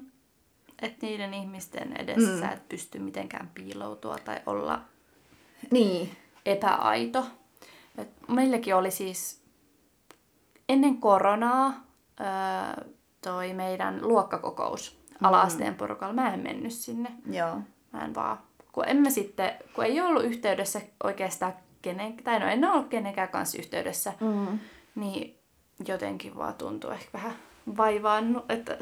Että 0.82 1.06
niiden 1.06 1.34
ihmisten 1.34 1.94
edessä 2.00 2.32
mm. 2.32 2.40
sä 2.40 2.50
et 2.50 2.70
pysty 2.70 3.00
mitenkään 3.00 3.52
piiloutua 3.54 4.18
tai 4.26 4.40
olla 4.46 4.82
Niin. 5.72 6.12
epäaito. 6.46 7.26
Et 7.98 8.10
meilläkin 8.28 8.76
oli 8.76 8.92
siis 8.92 9.42
ennen 10.70 10.98
koronaa 10.98 11.84
öö, 12.20 12.86
toi 13.22 13.54
meidän 13.54 14.00
luokkakokous 14.08 14.98
ala-asteen 15.22 15.76
porukalla. 15.76 16.14
Mä 16.14 16.34
en 16.34 16.40
mennyt 16.40 16.72
sinne. 16.74 17.10
Joo. 17.32 17.56
Mä 17.94 18.06
en 18.06 18.16
vaan, 18.16 18.38
kun 18.72 18.84
emme 18.90 19.10
sitten, 19.10 19.52
kun 19.76 19.84
ei 19.86 20.02
ollut 20.02 20.24
yhteydessä 20.24 20.82
oikeastaan 21.04 21.54
kenen, 21.82 22.18
tai 22.18 22.40
no 22.40 22.48
en 22.48 22.66
ollut 22.66 22.88
kenenkään 22.88 23.30
kanssa 23.30 23.58
yhteydessä, 23.58 24.14
Mm. 24.20 24.60
niin 24.96 25.40
jotenkin 25.88 26.38
vaan 26.38 26.54
tuntuu 26.54 26.90
ehkä 26.90 27.10
vähän 27.14 27.34
vaivaannu, 27.78 28.44
että 28.50 28.78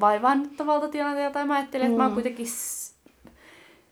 vaivaannuttavalta 0.00 0.88
tilanteelta. 0.88 1.32
Tai 1.34 1.46
mä 1.46 1.54
ajattelin, 1.54 1.86
että 1.86 1.96
mä 1.98 2.04
oon 2.04 2.14
kuitenkin 2.14 2.46
s- 2.46 2.94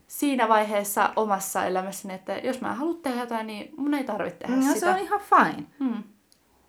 siinä 0.06 0.48
vaiheessa 0.48 1.12
omassa 1.16 1.64
elämässäni, 1.64 2.14
että 2.14 2.32
jos 2.38 2.60
mä 2.60 2.74
haluan 2.74 2.96
tehdä 3.02 3.20
jotain, 3.20 3.46
niin 3.46 3.74
mun 3.76 3.94
ei 3.94 4.04
tarvitse 4.04 4.38
tehdä 4.38 4.56
No, 4.56 4.62
sitä. 4.62 4.80
se 4.80 4.88
on 4.88 4.98
ihan 4.98 5.20
fine. 5.20 5.66
hmm. 5.78 6.02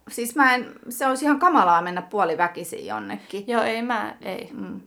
Siis 0.08 0.36
mä 0.36 0.56
en, 0.56 0.66
se 0.90 1.08
olisi 1.08 1.26
ihan 1.26 1.40
kamalaa 1.40 1.82
mennä 1.82 2.02
puoliväkisin 2.02 2.86
jonnekin. 2.86 3.44
Joo, 3.48 3.64
ei 3.64 3.82
mä, 3.82 4.16
ei. 4.22 4.50
Mm. 4.54 4.82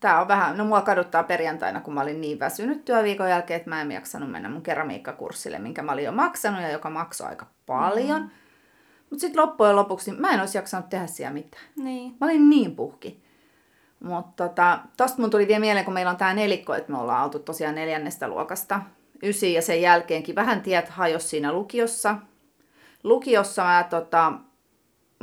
Tää 0.00 0.20
on 0.20 0.28
vähän, 0.28 0.56
no 0.56 0.64
mua 0.64 0.80
kaduttaa 0.80 1.22
perjantaina, 1.22 1.80
kun 1.80 1.94
mä 1.94 2.00
olin 2.00 2.20
niin 2.20 2.38
väsynyt 2.38 2.84
työviikon 2.84 3.30
jälkeen, 3.30 3.56
että 3.56 3.70
mä 3.70 3.80
en 3.80 3.92
jaksanut 3.92 4.30
mennä 4.30 4.48
mun 4.48 4.62
keramiikkakurssille, 4.62 5.58
minkä 5.58 5.82
mä 5.82 5.92
olin 5.92 6.04
jo 6.04 6.12
maksanut 6.12 6.62
ja 6.62 6.70
joka 6.70 6.90
maksoi 6.90 7.28
aika 7.28 7.46
paljon. 7.66 8.22
Mm. 8.22 8.30
Mutta 9.10 9.20
sitten 9.20 9.42
loppujen 9.42 9.76
lopuksi 9.76 10.12
mä 10.12 10.30
en 10.30 10.40
olisi 10.40 10.58
jaksanut 10.58 10.88
tehdä 10.88 11.06
siellä 11.06 11.32
mitään. 11.32 11.64
Niin. 11.76 12.16
Mä 12.20 12.26
olin 12.26 12.50
niin 12.50 12.76
puhki. 12.76 13.22
Mutta 14.00 14.48
tota, 14.48 14.78
tosta 14.96 15.20
mun 15.20 15.30
tuli 15.30 15.48
vielä 15.48 15.60
mieleen, 15.60 15.84
kun 15.84 15.94
meillä 15.94 16.10
on 16.10 16.16
tää 16.16 16.34
nelikko, 16.34 16.74
että 16.74 16.92
me 16.92 16.98
ollaan 16.98 17.24
oltu 17.24 17.38
tosiaan 17.38 17.74
neljännestä 17.74 18.28
luokasta 18.28 18.80
ysi 19.22 19.54
ja 19.54 19.62
sen 19.62 19.82
jälkeenkin 19.82 20.34
vähän 20.34 20.62
tiet 20.62 20.88
hajos 20.88 21.30
siinä 21.30 21.52
lukiossa. 21.52 22.16
Lukiossa 23.04 23.64
mä 23.64 23.86
tota, 23.90 24.32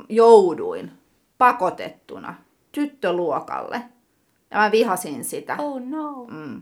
jouduin 0.10 0.92
pakotettuna 1.38 2.36
tyttöluokalle. 2.72 3.82
Ja 4.52 4.58
mä 4.58 4.72
vihasin 4.72 5.24
sitä. 5.24 5.56
Oh 5.60 5.82
no. 5.82 6.26
Mm. 6.32 6.62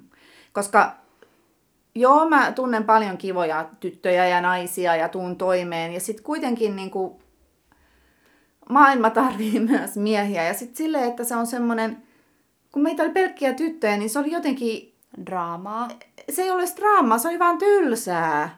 Koska 0.53 0.95
joo, 1.95 2.29
mä 2.29 2.51
tunnen 2.51 2.83
paljon 2.83 3.17
kivoja 3.17 3.69
tyttöjä 3.79 4.27
ja 4.27 4.41
naisia 4.41 4.95
ja 4.95 5.09
tuun 5.09 5.37
toimeen. 5.37 5.93
Ja 5.93 5.99
sitten 5.99 6.25
kuitenkin 6.25 6.75
niin 6.75 6.91
kuin, 6.91 7.13
maailma 8.69 9.09
tarvii 9.09 9.59
myös 9.69 9.97
miehiä. 9.97 10.43
Ja 10.43 10.53
sitten 10.53 10.77
silleen, 10.77 11.03
että 11.03 11.23
se 11.23 11.35
on 11.35 11.47
semmoinen, 11.47 12.03
kun 12.71 12.83
meitä 12.83 13.03
oli 13.03 13.11
pelkkiä 13.11 13.53
tyttöjä, 13.53 13.97
niin 13.97 14.09
se 14.09 14.19
oli 14.19 14.31
jotenkin, 14.31 14.95
Draamaa. 15.25 15.87
se 16.29 16.41
ei 16.41 16.51
ole 16.51 16.63
draamaa, 16.75 17.17
se 17.17 17.27
oli 17.27 17.39
vaan 17.39 17.57
tylsää. 17.57 18.57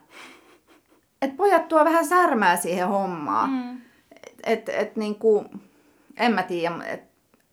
Et 1.22 1.36
pojat 1.36 1.68
tuo 1.68 1.84
vähän 1.84 2.06
särmää 2.06 2.56
siihen 2.56 2.88
hommaan. 2.88 3.50
Mm. 3.50 3.80
Et, 4.44 4.68
et 4.68 4.96
niinku, 4.96 5.44
en 6.16 6.34
mä 6.34 6.42
tiedä, 6.42 6.74
et, 6.86 7.07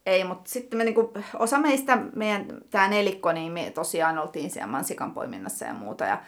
ei, 0.05 0.23
mutta 0.23 0.49
sitten 0.49 0.77
me 0.77 0.83
niinku, 0.83 1.13
osa 1.39 1.59
meistä, 1.59 1.97
meidän 2.15 2.45
tämä 2.69 2.87
nelikko, 2.87 3.31
niin 3.31 3.51
me 3.51 3.71
tosiaan 3.71 4.17
oltiin 4.17 4.51
siellä 4.51 4.71
mansikan 4.71 5.13
poiminnassa 5.13 5.65
ja 5.65 5.73
muuta. 5.73 6.05
Ja 6.05 6.21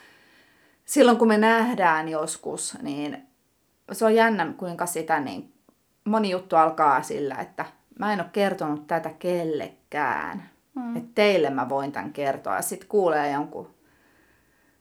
silloin 0.85 1.17
kun 1.17 1.27
me 1.27 1.37
nähdään 1.37 2.09
joskus, 2.09 2.77
niin 2.81 3.27
se 3.91 4.05
on 4.05 4.15
jännä, 4.15 4.53
kuinka 4.57 4.85
sitä 4.85 5.19
niin 5.19 5.53
moni 6.05 6.29
juttu 6.29 6.55
alkaa 6.55 7.03
sillä, 7.03 7.35
että 7.35 7.65
mä 7.99 8.13
en 8.13 8.19
ole 8.19 8.29
kertonut 8.33 8.87
tätä 8.87 9.09
kellekään. 9.09 10.49
Mm. 10.75 10.95
Että 10.95 11.09
teille 11.15 11.49
mä 11.49 11.69
voin 11.69 11.91
tämän 11.91 12.13
kertoa. 12.13 12.55
Ja 12.55 12.61
sitten 12.61 12.89
kuulee 12.89 13.31
jonkun 13.31 13.75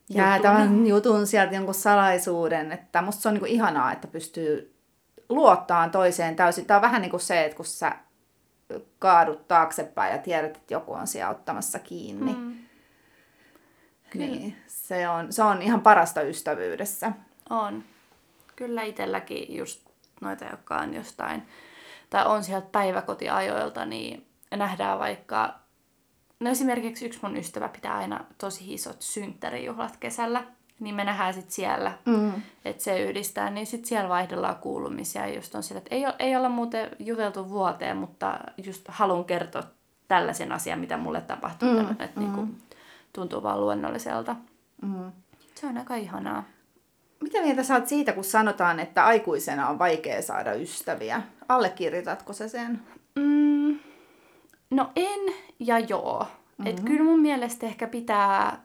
jäätävän 0.08 0.70
jutun. 0.70 0.86
jutun 0.86 1.26
sieltä, 1.26 1.54
jonkun 1.54 1.74
salaisuuden. 1.74 2.72
Että 2.72 3.02
musta 3.02 3.22
se 3.22 3.28
on 3.28 3.34
niinku 3.34 3.46
ihanaa, 3.46 3.92
että 3.92 4.08
pystyy 4.08 4.74
luottaa 5.28 5.88
toiseen 5.88 6.36
täysin. 6.36 6.66
Tämä 6.66 6.78
on 6.78 6.82
vähän 6.82 7.02
niin 7.02 7.10
kuin 7.10 7.20
se, 7.20 7.44
että 7.44 7.56
kun 7.56 7.64
sä 7.64 7.92
kaadut 8.98 9.48
taaksepäin 9.48 10.12
ja 10.12 10.18
tiedät, 10.18 10.56
että 10.56 10.74
joku 10.74 10.92
on 10.92 11.06
siellä 11.06 11.30
ottamassa 11.30 11.78
kiinni. 11.78 12.32
Mm. 12.32 12.56
Niin, 14.14 14.56
se 14.66 15.08
on, 15.08 15.32
se 15.32 15.42
on 15.42 15.62
ihan 15.62 15.80
parasta 15.80 16.22
ystävyydessä. 16.22 17.12
On. 17.50 17.84
Kyllä 18.56 18.82
itselläkin 18.82 19.56
just 19.56 19.80
noita, 20.20 20.44
jotka 20.44 20.76
on 20.76 20.94
jostain, 20.94 21.42
tai 22.10 22.26
on 22.26 22.44
sieltä 22.44 22.66
päiväkotiajoilta, 22.72 23.84
niin 23.84 24.26
nähdään 24.50 24.98
vaikka, 24.98 25.54
no 26.40 26.50
esimerkiksi 26.50 27.06
yksi 27.06 27.18
mun 27.22 27.36
ystävä 27.36 27.68
pitää 27.68 27.96
aina 27.96 28.24
tosi 28.38 28.74
isot 28.74 29.02
synttärijuhlat 29.02 29.96
kesällä, 29.96 30.44
niin 30.80 30.94
me 30.94 31.04
nähdään 31.04 31.34
sitten 31.34 31.52
siellä, 31.52 31.92
mm. 32.04 32.32
että 32.64 32.82
se 32.82 33.02
yhdistää, 33.02 33.50
niin 33.50 33.66
sitten 33.66 33.88
siellä 33.88 34.08
vaihdellaan 34.08 34.56
kuulumisia, 34.56 35.34
just 35.34 35.54
on 35.54 35.62
sillä, 35.62 35.78
että 35.78 35.94
ei, 35.94 36.04
ei 36.18 36.36
olla 36.36 36.48
muuten 36.48 36.90
juteltu 36.98 37.50
vuoteen, 37.50 37.96
mutta 37.96 38.38
just 38.64 38.88
haluan 38.88 39.24
kertoa 39.24 39.62
tällaisen 40.08 40.52
asian, 40.52 40.78
mitä 40.78 40.96
mulle 40.96 41.20
tapahtuu, 41.20 41.68
mm. 41.68 41.90
että 41.90 42.08
mm. 42.16 42.20
niinku, 42.20 42.48
tuntuu 43.12 43.42
vaan 43.42 43.60
luonnolliselta. 43.60 44.36
Mm. 44.82 45.12
Se 45.54 45.66
on 45.66 45.78
aika 45.78 45.94
ihanaa. 45.94 46.44
Mitä 47.20 47.42
mieltä 47.42 47.62
sä 47.62 47.74
oot 47.74 47.88
siitä, 47.88 48.12
kun 48.12 48.24
sanotaan, 48.24 48.80
että 48.80 49.04
aikuisena 49.04 49.68
on 49.68 49.78
vaikea 49.78 50.22
saada 50.22 50.52
ystäviä? 50.52 51.22
Allekirjoitatko 51.48 52.32
sä 52.32 52.48
sen? 52.48 52.82
Mm, 53.14 53.78
no 54.70 54.90
en 54.96 55.34
ja 55.58 55.78
joo. 55.78 56.18
Mm-hmm. 56.20 56.66
Et 56.66 56.80
kyllä 56.80 57.04
mun 57.04 57.20
mielestä 57.20 57.66
ehkä 57.66 57.86
pitää 57.86 58.62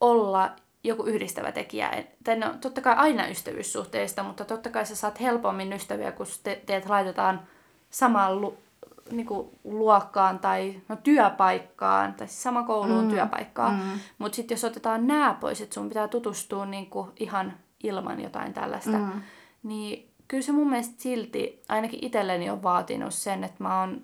olla 0.00 0.56
joku 0.86 1.02
yhdistävä 1.02 1.52
tekijä. 1.52 2.04
Tai 2.24 2.36
no, 2.36 2.54
totta 2.60 2.80
kai 2.80 2.94
aina 2.96 3.28
ystävyyssuhteista, 3.28 4.22
mutta 4.22 4.44
totta 4.44 4.70
kai 4.70 4.86
sä 4.86 4.96
saat 4.96 5.20
helpommin 5.20 5.72
ystäviä, 5.72 6.12
kun 6.12 6.26
te, 6.42 6.62
teet 6.66 6.88
laitetaan 6.88 7.40
samaan 7.90 8.40
lu, 8.40 8.58
niinku, 9.10 9.52
luokkaan 9.64 10.38
tai 10.38 10.80
no, 10.88 10.96
työpaikkaan, 10.96 12.14
tai 12.14 12.28
siis 12.28 12.42
sama 12.42 12.62
kouluun 12.62 13.04
mm. 13.04 13.10
työpaikkaan. 13.10 13.74
Mm. 13.74 14.00
Mutta 14.18 14.36
sitten 14.36 14.54
jos 14.54 14.64
otetaan 14.64 15.06
nämä 15.06 15.36
pois, 15.40 15.60
että 15.60 15.74
sun 15.74 15.88
pitää 15.88 16.08
tutustua 16.08 16.66
niinku, 16.66 17.08
ihan 17.16 17.52
ilman 17.82 18.20
jotain 18.20 18.54
tällaista, 18.54 18.98
mm. 18.98 19.22
niin 19.62 20.10
kyllä 20.28 20.42
se 20.42 20.52
mun 20.52 20.70
mielestä 20.70 21.02
silti, 21.02 21.62
ainakin 21.68 22.04
itselleni 22.04 22.50
on 22.50 22.62
vaatinut 22.62 23.14
sen, 23.14 23.44
että 23.44 23.64
mä 23.64 23.80
oon 23.80 24.02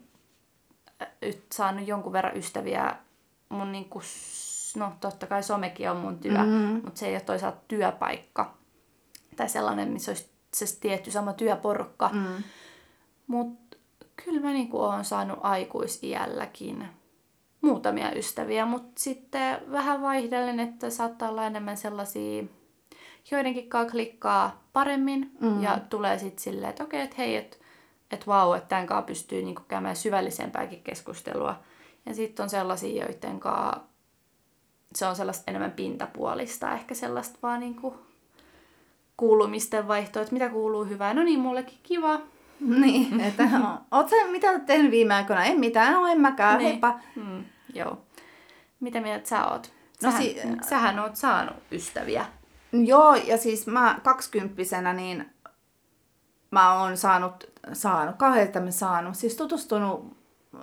saanut 1.52 1.88
jonkun 1.88 2.12
verran 2.12 2.36
ystäviä 2.36 2.96
mun 3.48 3.72
niinku, 3.72 4.02
no 4.76 4.93
totta 5.00 5.26
kai 5.26 5.43
somekin 5.43 5.91
on 5.91 5.97
mun 5.97 6.19
työ, 6.19 6.38
mm. 6.38 6.81
mutta 6.85 6.99
se 6.99 7.07
ei 7.07 7.14
ole 7.14 7.21
toisaalta 7.21 7.61
työpaikka. 7.69 8.55
Tai 9.37 9.49
sellainen, 9.49 9.88
missä 9.88 10.11
olisi 10.11 10.31
se 10.55 10.81
tietty 10.81 11.11
sama 11.11 11.33
työporukka. 11.33 12.11
Mm. 12.12 12.43
Mutta 13.26 13.76
kyllä 14.25 14.41
mä 14.41 14.52
niinku 14.52 14.81
oon 14.81 15.05
saanut 15.05 15.38
aikuisiälläkin 15.43 16.88
muutamia 17.61 18.12
ystäviä, 18.12 18.67
mutta 18.67 18.93
sitten 18.97 19.73
vähän 19.73 20.02
vaihdellen, 20.02 20.61
että 20.61 20.91
saattaa 20.91 21.29
olla 21.29 21.47
enemmän 21.47 21.76
sellaisia, 21.76 22.45
joidenkin 23.31 23.69
kanssa 23.69 23.93
klikkaa 23.93 24.62
paremmin 24.73 25.33
mm. 25.41 25.62
ja 25.62 25.79
tulee 25.91 26.19
sitten 26.19 26.43
silleen, 26.43 26.71
että 26.71 26.85
okei, 26.85 26.99
okay, 26.99 27.05
että 27.05 27.17
hei, 27.19 27.37
että 27.37 27.57
et 28.11 28.26
vau, 28.26 28.52
että 28.52 28.69
tämän 28.69 28.87
kanssa 28.87 29.07
pystyy 29.07 29.43
niinku 29.43 29.62
käymään 29.69 29.97
syvällisempääkin 29.97 30.82
keskustelua. 30.82 31.61
Ja 32.06 32.15
sitten 32.15 32.43
on 32.43 32.50
sellaisia, 32.50 33.04
joiden 33.04 33.41
kanssa 33.41 33.80
se 34.97 35.07
on 35.07 35.17
sellaista 35.17 35.45
enemmän 35.50 35.71
pintapuolista, 35.73 36.73
ehkä 36.75 36.95
sellaista 36.95 37.39
vaan 37.43 37.61
niinku 37.61 37.95
kuulumisten 39.17 39.89
vaihtoa, 39.89 40.23
että 40.23 40.33
mitä 40.33 40.49
kuuluu 40.49 40.85
hyvää. 40.85 41.15
No 41.15 41.23
niin, 41.23 41.41
mullekin 41.41 41.78
kiva, 41.83 42.21
niin, 42.61 43.21
että 43.21 43.49
oot 43.91 44.09
sä 44.09 44.17
mitä 44.31 44.59
tehnyt 44.59 44.91
viime 44.91 45.15
aikoina? 45.15 45.45
En 45.45 45.61
mitään, 45.61 45.93
no 45.93 46.07
en 46.07 46.21
mäkään, 46.21 46.59
niin. 46.59 46.69
heippa. 46.69 47.00
Mm, 47.17 47.45
joo. 47.75 47.99
Mitä 48.81 49.00
mieltä 49.00 49.28
sä 49.28 49.47
oot? 49.47 49.73
No 50.02 50.11
sähän, 50.11 50.25
no 50.25 50.63
si- 50.63 50.69
sähän 50.69 50.99
oot 50.99 51.17
saanut 51.17 51.57
ystäviä. 51.73 52.26
Joo, 52.73 53.15
ja 53.15 53.37
siis 53.37 53.67
mä 53.67 54.00
kaksikymppisenä 54.02 54.93
niin 54.93 55.31
mä 56.50 56.81
oon 56.81 56.97
saanut, 56.97 57.50
saanut, 57.73 58.17
kauhean 58.17 58.49
mä 58.65 58.71
saanut, 58.71 59.17
siis 59.17 59.37
tutustunut 59.37 60.17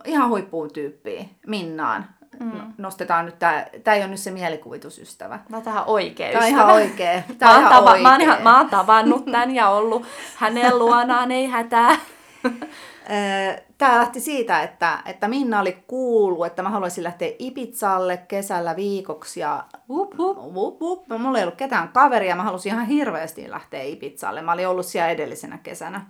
ihan 0.06 0.30
huippuun 0.30 0.74
tyyppiin, 0.74 1.30
Minnaan. 1.48 2.06
Mm. 2.39 2.73
Nostetaan 2.78 3.25
nyt, 3.25 3.39
tää, 3.39 3.67
tää 3.84 3.95
ei 3.95 4.02
ole 4.02 4.10
nyt 4.10 4.19
se 4.19 4.32
mielikuvitusystävä. 4.32 5.39
Mä 5.49 5.62
tähän 5.62 5.84
oikea 5.88 6.32
Tää 6.32 6.41
on 6.41 6.47
ihan 6.47 6.69
oikea. 6.69 7.21
Tää 7.39 7.49
mä, 7.49 7.56
oon 7.56 7.62
ihan 7.62 7.84
tava- 7.84 7.89
oikea. 7.89 8.04
Mä, 8.04 8.12
oon 8.12 8.21
ihan, 8.21 8.41
mä 8.41 8.58
oon 8.58 8.69
tavannut 8.69 9.25
tän 9.25 9.56
ja 9.56 9.69
ollut 9.69 10.06
hänen 10.36 10.80
luonaan, 10.80 11.32
ei 11.32 11.47
hätää. 11.47 11.95
Tämä 13.78 13.97
lähti 13.97 14.19
siitä, 14.19 14.62
että, 14.63 14.99
että 15.06 15.28
Minna 15.28 15.60
oli 15.60 15.84
kuullut, 15.88 16.45
että 16.45 16.63
mä 16.63 16.69
haluaisin 16.69 17.04
lähteä 17.04 17.32
Ibizalle 17.39 18.17
kesällä 18.17 18.75
viikoksi 18.75 19.39
ja 19.39 19.63
up, 19.89 20.19
up. 20.19 20.38
Up, 20.56 20.82
up. 20.82 21.08
mulla 21.08 21.38
ei 21.38 21.43
ollut 21.43 21.58
ketään 21.58 21.89
kaveria, 21.89 22.36
mä 22.36 22.43
halusin 22.43 22.71
ihan 22.71 22.86
hirveästi 22.86 23.52
lähteä 23.52 23.84
Ibizalle. 23.84 24.41
Mä 24.41 24.52
olin 24.52 24.67
ollut 24.67 24.86
siellä 24.86 25.10
edellisenä 25.10 25.58
kesänä. 25.58 26.06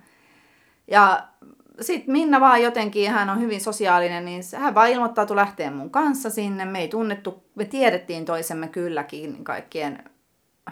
Ja 0.88 1.22
sitten 1.80 2.12
Minna 2.12 2.40
vaan 2.40 2.62
jotenkin, 2.62 3.10
hän 3.10 3.30
on 3.30 3.40
hyvin 3.40 3.60
sosiaalinen, 3.60 4.24
niin 4.24 4.42
hän 4.56 4.74
vaan 4.74 4.90
ilmoittautui 4.90 5.36
lähteä 5.36 5.70
mun 5.70 5.90
kanssa 5.90 6.30
sinne. 6.30 6.64
Me 6.64 6.80
ei 6.80 6.88
tunnettu, 6.88 7.44
me 7.54 7.64
tiedettiin 7.64 8.24
toisemme 8.24 8.68
kylläkin 8.68 9.44
kaikkien 9.44 10.04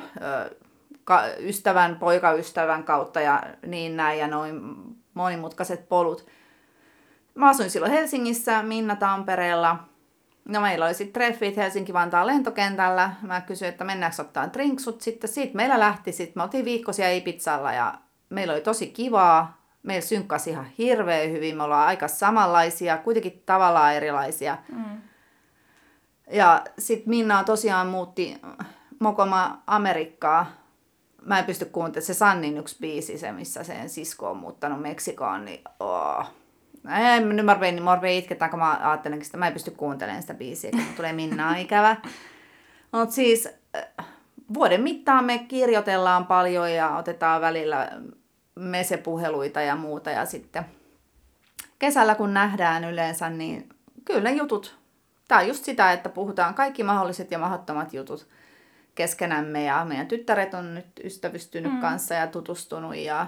ö, 0.01 0.57
ka, 1.05 1.23
ystävän, 1.39 1.97
poikaystävän 1.97 2.85
kautta 2.85 3.21
ja 3.21 3.43
niin 3.67 3.97
näin 3.97 4.19
ja 4.19 4.27
noin 4.27 4.61
monimutkaiset 5.15 5.89
polut. 5.89 6.27
Mä 7.35 7.49
asuin 7.49 7.71
silloin 7.71 7.93
Helsingissä, 7.93 8.63
Minna 8.63 8.97
Tampereella. 8.97 9.77
No 10.49 10.61
meillä 10.61 10.87
oli 10.87 10.95
sitten 10.95 11.13
treffit 11.13 11.57
Helsinki-Vantaan 11.57 12.27
lentokentällä. 12.27 13.11
Mä 13.23 13.41
kysyin, 13.41 13.69
että 13.69 13.85
mennäänkö 13.85 14.23
ottaa 14.23 14.53
drinksut 14.53 15.01
sitten. 15.01 15.31
Siitä 15.31 15.57
meillä 15.57 15.81
lähti 15.81 16.13
sitten. 16.13 16.33
Me 16.37 16.43
oltiin 16.43 16.65
viikkosia 16.65 17.13
Ipitsalla 17.13 17.73
ja 17.73 17.95
meillä 18.31 18.53
oli 18.53 18.61
tosi 18.61 18.87
kivaa 18.87 19.58
meillä 19.89 20.07
synkkasi 20.07 20.51
ihan 20.51 20.67
hirveän 20.79 21.33
hyvin, 21.33 21.57
me 21.57 21.63
ollaan 21.63 21.87
aika 21.87 22.09
samanlaisia, 22.09 22.99
kuitenkin 22.99 23.43
tavallaan 23.47 23.95
erilaisia. 23.95 24.59
Mm. 24.73 25.01
Ja 26.31 26.65
sitten 26.79 27.11
Minna 27.11 27.45
tosiaan 27.45 27.87
muutti 27.87 28.41
Mokoma 28.99 29.63
Amerikkaa. 29.67 30.47
Mä 31.23 31.39
en 31.39 31.45
pysty 31.45 31.65
kuuntelemaan, 31.65 32.07
se 32.07 32.15
Sannin 32.15 32.59
yksi 32.59 32.77
biisi, 32.81 33.19
se 33.19 33.33
missä 33.33 33.65
sen 33.65 33.89
sisko 33.89 34.31
on 34.31 34.37
muuttanut 34.37 34.83
Meksikoon, 34.83 35.45
niin 35.45 35.65
oh. 35.81 36.27
Ei, 37.13 37.21
nyt 37.21 37.47
mä 37.47 37.55
rupean, 37.55 37.83
mä 37.83 37.95
rupean 37.95 38.15
itketään, 38.15 38.51
kun 38.51 38.61
mä 38.61 38.91
ajattelen 38.91 39.23
että 39.23 39.37
mä 39.37 39.47
en 39.47 39.53
pysty 39.53 39.71
kuuntelemaan 39.71 40.23
sitä 40.23 40.35
biisiä, 40.35 40.71
kun 40.71 40.97
tulee 40.97 41.13
Minna 41.13 41.57
ikävä. 41.67 41.97
Mutta 42.93 43.15
siis 43.15 43.49
äh, 43.77 44.07
vuoden 44.55 44.83
mittaan 44.83 45.25
me 45.25 45.39
kirjoitellaan 45.39 46.27
paljon 46.27 46.73
ja 46.73 46.97
otetaan 46.97 47.41
välillä 47.41 47.91
mesepuheluita 48.59 49.61
ja 49.61 49.77
muuta. 49.77 50.11
Ja 50.11 50.27
sitten 50.27 50.65
kesällä 51.79 52.15
kun 52.15 52.35
nähdään 52.35 52.85
yleensä, 52.85 53.31
niin 53.31 53.69
kyllä 54.05 54.31
jutut, 54.31 54.79
tämä 55.29 55.41
on 55.41 55.49
just 55.49 55.65
sitä, 55.65 55.93
että 55.93 56.09
puhutaan 56.09 56.55
kaikki 56.55 56.83
mahdolliset 56.83 57.31
ja 57.31 57.39
mahdottomat 57.39 57.95
jutut 57.95 58.29
keskenämme 58.95 59.65
ja 59.65 59.85
meidän 59.85 60.07
tyttäret 60.07 60.55
on 60.55 60.75
nyt 60.75 60.87
ystävystynyt 61.05 61.73
mm. 61.73 61.81
kanssa 61.81 62.15
ja 62.15 62.27
tutustunut 62.27 62.97
ja 62.97 63.27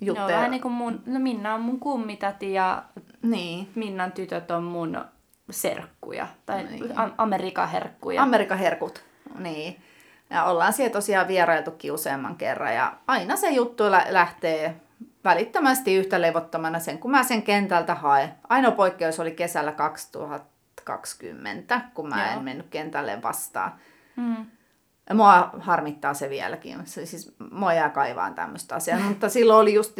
jutteja. 0.00 0.28
Joo, 0.28 0.36
vähän 0.36 0.50
niin 0.50 0.60
kuin 0.60 0.72
mun, 0.72 1.02
no 1.06 1.20
Minna 1.20 1.54
on 1.54 1.60
mun 1.60 1.80
kummitati 1.80 2.52
ja 2.52 2.84
niin. 3.22 3.68
Minnan 3.74 4.12
tytöt 4.12 4.50
on 4.50 4.62
mun 4.62 5.04
serkkuja 5.50 6.28
tai 6.46 6.64
niin. 6.64 6.92
Amerikan 7.18 7.68
herkkuja. 7.68 8.22
Amerikan 8.22 8.58
herkut, 8.58 9.04
niin. 9.38 9.82
Ja 10.30 10.44
ollaan 10.44 10.72
siellä 10.72 10.92
tosiaan 10.92 11.28
vierailtukin 11.28 11.92
useamman 11.92 12.36
kerran 12.36 12.74
ja 12.74 12.92
aina 13.06 13.36
se 13.36 13.50
juttu 13.50 13.84
lähtee 14.08 14.80
välittömästi 15.24 15.94
yhtä 15.94 16.20
levottomana 16.20 16.78
sen, 16.78 16.98
kun 16.98 17.10
mä 17.10 17.22
sen 17.22 17.42
kentältä 17.42 17.94
haen. 17.94 18.34
Ainoa 18.48 18.70
poikkeus 18.70 19.20
oli 19.20 19.30
kesällä 19.30 19.72
2020, 19.72 21.80
kun 21.94 22.08
mä 22.08 22.26
Joo. 22.26 22.32
en 22.32 22.44
mennyt 22.44 22.66
kentälle 22.70 23.22
vastaan. 23.22 23.72
Mm. 24.16 24.46
Mua 25.14 25.50
harmittaa 25.58 26.14
se 26.14 26.30
vieläkin. 26.30 26.78
Se, 26.84 27.06
siis 27.06 27.34
mua 27.50 27.74
jää 27.74 27.90
kaivaan 27.90 28.34
tämmöistä 28.34 28.74
asiaa. 28.74 29.00
Mutta 29.08 29.28
silloin 29.28 29.62
oli 29.62 29.74
just 29.74 29.98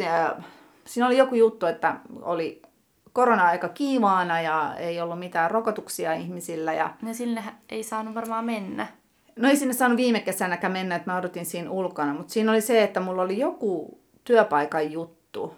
siinä 0.85 1.07
oli 1.07 1.17
joku 1.17 1.35
juttu, 1.35 1.65
että 1.65 1.95
oli 2.21 2.61
korona-aika 3.13 3.69
kiivaana 3.69 4.41
ja 4.41 4.75
ei 4.75 5.01
ollut 5.01 5.19
mitään 5.19 5.51
rokotuksia 5.51 6.13
ihmisillä. 6.13 6.73
Ja... 6.73 6.93
Ja 7.07 7.13
sinne 7.13 7.43
ei 7.69 7.83
saanut 7.83 8.15
varmaan 8.15 8.45
mennä. 8.45 8.87
No 9.35 9.49
ei 9.49 9.55
sinne 9.55 9.73
saanut 9.73 9.97
viime 9.97 10.19
kesänäkään 10.19 10.73
mennä, 10.73 10.95
että 10.95 11.11
mä 11.11 11.17
odotin 11.17 11.45
siinä 11.45 11.71
ulkona, 11.71 12.13
mutta 12.13 12.33
siinä 12.33 12.51
oli 12.51 12.61
se, 12.61 12.83
että 12.83 12.99
mulla 12.99 13.21
oli 13.21 13.39
joku 13.39 13.99
työpaikan 14.23 14.91
juttu. 14.91 15.57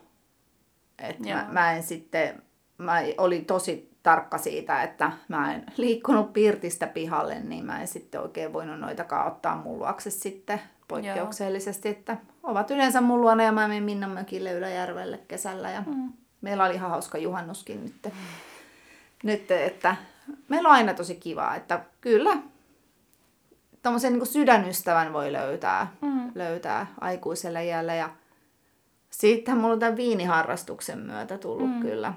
Että 0.99 1.29
mä, 1.29 1.47
mä 1.51 1.73
en 1.73 1.83
sitten, 1.83 2.41
mä 2.77 3.01
olin 3.17 3.45
tosi 3.45 3.93
tarkka 4.03 4.38
siitä, 4.38 4.83
että 4.83 5.12
mä 5.27 5.53
en 5.53 5.63
liikkunut 5.77 6.33
pirtistä 6.33 6.88
pihalle, 6.88 7.39
niin 7.39 7.65
mä 7.65 7.81
en 7.81 7.88
sitten 7.88 8.21
oikein 8.21 8.53
voinut 8.53 8.79
noitakaan 8.79 9.27
ottaa 9.27 9.57
mun 9.57 9.79
luokse 9.79 10.09
sitten 10.09 10.62
poikkeuksellisesti, 10.88 11.88
Joo. 11.88 11.97
että 11.97 12.17
ovat 12.43 12.71
yleensä 12.71 13.01
mun 13.01 13.21
luona 13.21 13.43
ja 13.43 13.51
mä 13.51 13.67
menen 13.67 13.83
Minnanmökille 13.83 14.51
Yläjärvelle 14.51 15.19
kesällä 15.27 15.69
ja 15.69 15.83
mm. 15.88 16.13
meillä 16.41 16.65
oli 16.65 16.73
ihan 16.73 16.89
hauska 16.89 17.17
juhannuskin 17.17 17.83
nyt. 17.83 17.95
Mm. 18.05 18.12
nyt 19.23 19.51
että 19.51 19.95
meillä 20.49 20.69
on 20.69 20.75
aina 20.75 20.93
tosi 20.93 21.15
kivaa, 21.15 21.55
että 21.55 21.79
kyllä 22.01 22.38
tommosen 23.84 24.13
niin 24.13 24.26
sydänystävän 24.26 25.13
voi 25.13 25.32
löytää, 25.32 25.93
mm. 26.02 26.32
löytää 26.36 26.88
aikuiselle 27.02 27.65
iällä 27.65 27.96
ja 27.96 28.10
sitten 29.10 29.58
mulla 29.58 29.74
on 29.74 29.80
tämän 29.80 29.98
viiniharrastuksen 29.98 31.00
myötä 31.00 31.38
tullut 31.38 31.69
mm. 31.69 31.82
kyllä. 31.82 32.13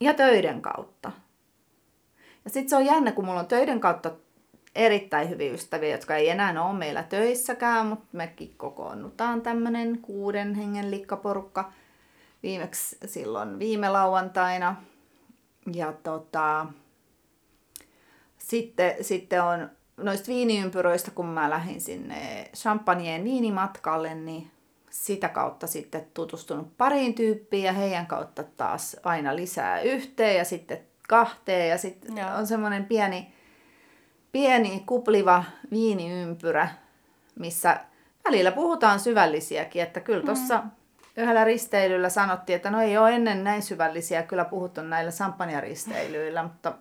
Ja 0.00 0.14
töiden 0.14 0.62
kautta. 0.62 1.12
Ja 2.44 2.50
sitten 2.50 2.68
se 2.68 2.76
on 2.76 2.86
jännä, 2.86 3.12
kun 3.12 3.24
mulla 3.24 3.40
on 3.40 3.46
töiden 3.46 3.80
kautta 3.80 4.10
erittäin 4.74 5.28
hyviä 5.28 5.52
ystäviä, 5.52 5.90
jotka 5.90 6.16
ei 6.16 6.28
enää 6.28 6.64
ole 6.64 6.78
meillä 6.78 7.02
töissäkään, 7.02 7.86
mutta 7.86 8.06
mekin 8.12 8.54
kokoonnutaan 8.56 9.42
tämmöinen 9.42 9.98
kuuden 9.98 10.54
hengen 10.54 10.90
likkaporukka 10.90 11.72
viimeksi 12.42 12.96
silloin 13.06 13.58
viime 13.58 13.88
lauantaina. 13.88 14.76
Ja 15.74 15.92
tota, 15.92 16.66
sitten, 18.38 18.94
sitten 19.00 19.42
on 19.42 19.70
noista 19.96 20.28
viiniympyröistä, 20.28 21.10
kun 21.10 21.26
mä 21.26 21.50
lähdin 21.50 21.80
sinne 21.80 22.50
Champagneen 22.56 23.24
viinimatkalle, 23.24 24.14
niin 24.14 24.50
sitä 24.90 25.28
kautta 25.28 25.66
sitten 25.66 26.06
tutustunut 26.14 26.76
pariin 26.76 27.14
tyyppiin 27.14 27.64
ja 27.64 27.72
heidän 27.72 28.06
kautta 28.06 28.44
taas 28.56 28.96
aina 29.04 29.36
lisää 29.36 29.80
yhteen 29.80 30.36
ja 30.36 30.44
sitten 30.44 30.78
kahteen 31.08 31.68
ja 31.68 31.78
sitten 31.78 32.16
Joo. 32.16 32.34
on 32.36 32.46
semmoinen 32.46 32.84
pieni, 32.84 33.34
pieni 34.32 34.82
kupliva 34.86 35.44
viiniympyrä, 35.70 36.68
missä 37.38 37.80
välillä 38.24 38.52
puhutaan 38.52 39.00
syvällisiäkin, 39.00 39.82
että 39.82 40.00
kyllä 40.00 40.26
tuossa 40.26 40.58
mm. 40.58 40.70
yhdellä 41.16 41.44
risteilyllä 41.44 42.08
sanottiin, 42.08 42.56
että 42.56 42.70
no 42.70 42.80
ei 42.80 42.98
ole 42.98 43.14
ennen 43.14 43.44
näin 43.44 43.62
syvällisiä 43.62 44.22
kyllä 44.22 44.44
puhuttu 44.44 44.82
näillä 44.82 45.10
sampanjaristeilyillä, 45.10 46.42
mutta 46.42 46.72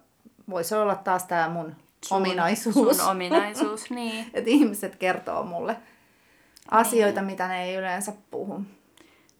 voisi 0.50 0.76
olla 0.76 0.96
taas 0.96 1.24
tämä 1.24 1.50
mun 1.50 1.76
sun, 2.06 2.18
ominaisuus. 2.18 2.98
Sun 2.98 3.10
ominaisuus, 3.10 3.90
niin. 3.96 4.26
että 4.34 4.50
ihmiset 4.50 4.96
kertoo 4.96 5.44
mulle 5.44 5.78
asioita, 6.72 7.22
niin. 7.22 7.32
mitä 7.32 7.48
ne 7.48 7.64
ei 7.64 7.76
yleensä 7.76 8.14
puhu. 8.32 8.62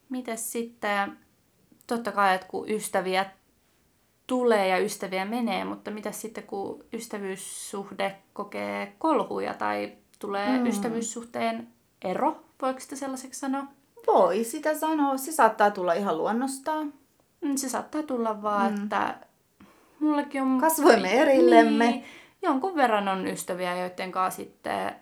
Mites 0.08 0.52
sitten, 0.52 1.18
totta 1.86 2.12
kai, 2.12 2.34
että 2.34 2.46
kun 2.46 2.70
ystäviä 2.70 3.30
tulee 4.26 4.68
ja 4.68 4.78
ystäviä 4.78 5.24
menee, 5.24 5.64
mutta 5.64 5.90
mitä 5.90 6.12
sitten 6.12 6.44
kun 6.44 6.84
ystävyyssuhde 6.92 8.16
kokee 8.32 8.92
kolhuja 8.98 9.54
tai 9.54 9.92
tulee 10.18 10.58
mm. 10.58 10.66
ystävyyssuhteen 10.66 11.68
ero, 12.04 12.44
voiko 12.62 12.80
sitä 12.80 12.96
sellaiseksi 12.96 13.40
sanoa? 13.40 13.64
Voi 14.06 14.44
sitä 14.44 14.78
sanoa. 14.78 15.16
Se 15.16 15.32
saattaa 15.32 15.70
tulla 15.70 15.92
ihan 15.92 16.18
luonnostaan. 16.18 16.92
Mm, 17.40 17.56
se 17.56 17.68
saattaa 17.68 18.02
tulla 18.02 18.42
vaan, 18.42 18.74
mm. 18.74 18.82
että 18.82 19.16
mullakin 20.00 20.42
on... 20.42 20.60
Kasvoimme 20.60 21.10
erillemme. 21.20 21.90
Niin, 21.90 22.04
jonkun 22.42 22.76
verran 22.76 23.08
on 23.08 23.26
ystäviä, 23.26 23.76
joiden 23.76 24.12
kanssa 24.12 24.42
sitten 24.42 24.96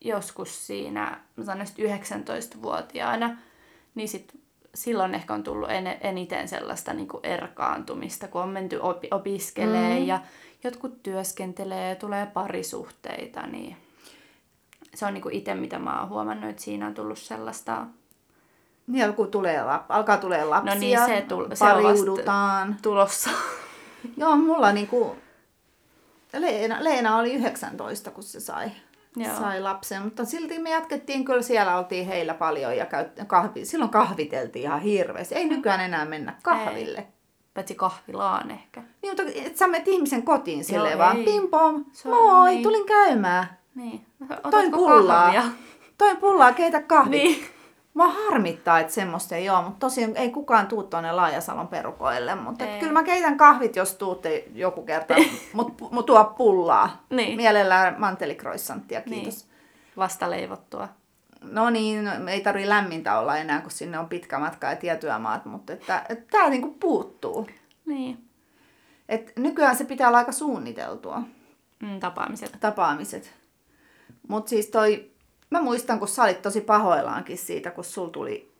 joskus 0.00 0.66
siinä, 0.66 1.20
mä 1.36 1.44
sanon 1.44 1.66
19-vuotiaana, 1.66 3.36
niin 3.94 4.08
sit 4.08 4.40
silloin 4.74 5.14
ehkä 5.14 5.34
on 5.34 5.42
tullut 5.42 5.70
en, 5.70 5.86
eniten 6.00 6.48
sellaista 6.48 6.92
niin 6.92 7.08
kuin 7.08 7.26
erkaantumista, 7.26 8.28
kun 8.28 8.42
on 8.42 8.48
menty 8.48 8.78
opi, 8.82 9.08
opiskelee 9.10 10.00
mm. 10.00 10.06
ja 10.06 10.20
jotkut 10.64 11.02
työskentelee 11.02 11.88
ja 11.88 11.96
tulee 11.96 12.26
parisuhteita, 12.26 13.46
niin 13.46 13.76
se 14.94 15.06
on 15.06 15.14
niin 15.14 15.22
kuin 15.22 15.34
itse, 15.34 15.54
mitä 15.54 15.78
mä 15.78 16.00
oon 16.00 16.08
huomannut, 16.08 16.50
että 16.50 16.62
siinä 16.62 16.86
on 16.86 16.94
tullut 16.94 17.18
sellaista... 17.18 17.86
Niin, 18.86 19.14
kun 19.14 19.30
tulee, 19.30 19.60
alkaa 19.88 20.16
tulee 20.16 20.44
lapsia, 20.44 20.74
no 20.74 20.80
niin, 20.80 21.06
se 21.06 21.24
tul- 21.28 21.48
pariudutaan. 21.58 22.76
tulossa. 22.82 23.30
Joo, 24.16 24.36
mulla 24.36 24.72
niinku... 24.72 25.16
Leena, 26.38 26.84
Leena 26.84 27.16
oli 27.16 27.32
19, 27.32 28.10
kun 28.10 28.22
se 28.22 28.40
sai 28.40 28.70
Joo. 29.16 29.36
sai 29.38 29.60
lapsen, 29.60 30.02
mutta 30.02 30.24
silti 30.24 30.58
me 30.58 30.70
jatkettiin, 30.70 31.24
kyllä 31.24 31.42
siellä 31.42 31.78
oltiin 31.78 32.06
heillä 32.06 32.34
paljon 32.34 32.76
ja 32.76 32.86
käyt, 32.86 33.08
kahvi, 33.26 33.64
silloin 33.64 33.90
kahviteltiin 33.90 34.62
ihan 34.62 34.80
hirveästi. 34.80 35.34
Ei 35.34 35.48
nykyään 35.48 35.80
enää 35.80 36.04
mennä 36.04 36.34
kahville. 36.42 36.98
Ei. 36.98 37.06
Paitsi 37.54 37.74
kahvilaan 37.74 38.50
ehkä. 38.50 38.82
Niin, 39.02 39.10
mutta 39.10 39.22
et 39.34 39.56
sä 39.56 39.66
menet 39.66 39.88
ihmisen 39.88 40.22
kotiin 40.22 40.64
silleen 40.64 40.98
vaan, 40.98 41.16
pimpom, 41.16 41.84
moi, 42.04 42.50
niin. 42.50 42.62
tulin 42.62 42.86
käymään. 42.86 43.58
Niin. 43.74 44.06
Toin 44.50 44.70
pullaa. 44.70 45.24
Kahvia? 45.24 45.42
Toin 45.98 46.16
pullaa, 46.16 46.52
keitä 46.52 46.82
kahvit. 46.82 47.10
Niin. 47.10 47.44
Mä 47.94 48.08
harmittaa, 48.08 48.80
että 48.80 48.92
semmoista 48.92 49.36
ei 49.36 49.50
ole, 49.50 49.62
mutta 49.62 49.78
tosiaan 49.80 50.16
ei 50.16 50.30
kukaan 50.30 50.66
tuu 50.66 50.82
tuonne 50.82 51.12
Laajasalon 51.12 51.68
perukoille. 51.68 52.34
Mutta 52.34 52.64
kyllä 52.80 52.92
mä 52.92 53.02
keitän 53.02 53.36
kahvit, 53.36 53.76
jos 53.76 53.94
tuutte 53.94 54.44
joku 54.54 54.82
kerta, 54.82 55.14
mutta 55.52 55.84
mut 55.90 56.06
tuo 56.06 56.24
pullaa. 56.24 57.04
Niin. 57.10 57.36
Mielellään 57.36 57.94
mantelikroissanttia, 57.98 59.00
niin. 59.00 59.10
kiitos. 59.10 59.44
Niin. 59.44 59.50
Vasta 59.96 60.30
leivottua. 60.30 60.88
No 61.42 61.70
niin, 61.70 62.04
no, 62.04 62.10
ei 62.28 62.40
tarvi 62.40 62.68
lämmintä 62.68 63.18
olla 63.18 63.36
enää, 63.36 63.60
kun 63.60 63.70
sinne 63.70 63.98
on 63.98 64.08
pitkä 64.08 64.38
matka 64.38 64.66
ja 64.66 64.76
tietyömaat, 64.76 65.44
mutta 65.44 65.72
että, 65.72 66.04
että 66.08 66.24
tämä 66.30 66.50
niinku 66.50 66.76
puuttuu. 66.80 67.46
Niin. 67.86 68.24
Et 69.08 69.32
nykyään 69.36 69.76
se 69.76 69.84
pitää 69.84 70.08
olla 70.08 70.18
aika 70.18 70.32
suunniteltua. 70.32 71.22
Mm, 71.82 72.00
tapaamiset. 72.00 72.56
Tapaamiset. 72.60 73.32
Mutta 74.28 74.50
siis 74.50 74.66
toi 74.66 75.09
mä 75.50 75.62
muistan, 75.62 75.98
kun 75.98 76.08
sä 76.08 76.22
olit 76.22 76.42
tosi 76.42 76.60
pahoillaankin 76.60 77.38
siitä, 77.38 77.70
kun 77.70 77.84
sul 77.84 78.08
tuli 78.08 78.50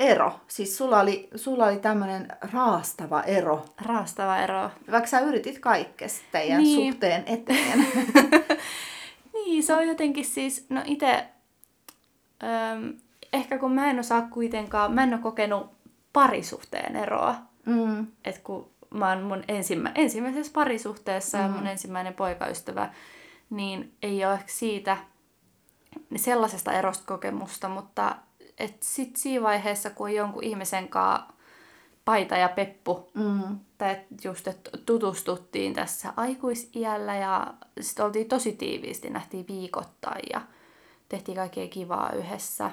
ero. 0.00 0.40
Siis 0.48 0.76
sulla 0.76 1.00
oli, 1.00 1.28
sulla 1.34 1.66
oli 1.66 1.78
tämmöinen 1.78 2.28
raastava 2.52 3.22
ero. 3.22 3.64
Raastava 3.80 4.38
ero. 4.38 4.70
Vaikka 4.90 5.08
sä 5.08 5.20
yritit 5.20 5.58
kaikkesta 5.58 6.24
teidän 6.32 6.62
niin. 6.62 6.92
suhteen 6.92 7.22
eteen. 7.26 7.86
niin, 9.34 9.62
se 9.62 9.74
on 9.74 9.88
jotenkin 9.88 10.24
siis, 10.24 10.66
no 10.68 10.82
itse, 10.84 11.26
ehkä 13.32 13.58
kun 13.58 13.72
mä 13.72 13.90
en 13.90 14.00
osaa 14.00 14.22
kuitenkaan, 14.22 14.92
mä 14.92 15.02
en 15.02 15.14
ole 15.14 15.22
kokenut 15.22 15.70
parisuhteen 16.12 16.96
eroa. 16.96 17.34
Mm. 17.66 18.06
Että 18.24 18.40
kun 18.44 18.70
mä 18.90 19.08
oon 19.08 19.22
mun 19.22 19.44
ensimmä, 19.48 19.92
ensimmäisessä 19.94 20.52
parisuhteessa 20.54 21.38
mm. 21.38 21.44
ja 21.44 21.50
mun 21.50 21.60
mm. 21.60 21.66
ensimmäinen 21.66 22.14
poikaystävä, 22.14 22.90
niin 23.50 23.92
ei 24.02 24.24
ole 24.24 24.34
ehkä 24.34 24.52
siitä 24.52 24.96
sellaisesta 26.16 26.72
erosta 26.72 27.04
kokemusta, 27.06 27.68
mutta 27.68 28.16
et 28.58 28.76
sit 28.82 29.16
siinä 29.16 29.42
vaiheessa, 29.42 29.90
kun 29.90 30.14
jonkun 30.14 30.44
ihmisen 30.44 30.88
kanssa 30.88 31.36
paita 32.04 32.36
ja 32.36 32.48
peppu, 32.48 33.10
mm. 33.14 33.58
tai 33.78 33.96
just, 34.24 34.48
että 34.48 34.70
tutustuttiin 34.86 35.74
tässä 35.74 36.12
aikuisiällä 36.16 37.14
ja 37.14 37.54
sitten 37.80 38.04
oltiin 38.04 38.28
tosi 38.28 38.52
tiiviisti, 38.52 39.10
nähtiin 39.10 39.46
viikoittain 39.48 40.22
ja 40.32 40.40
tehtiin 41.08 41.36
kaikkea 41.36 41.68
kivaa 41.68 42.12
yhdessä. 42.12 42.70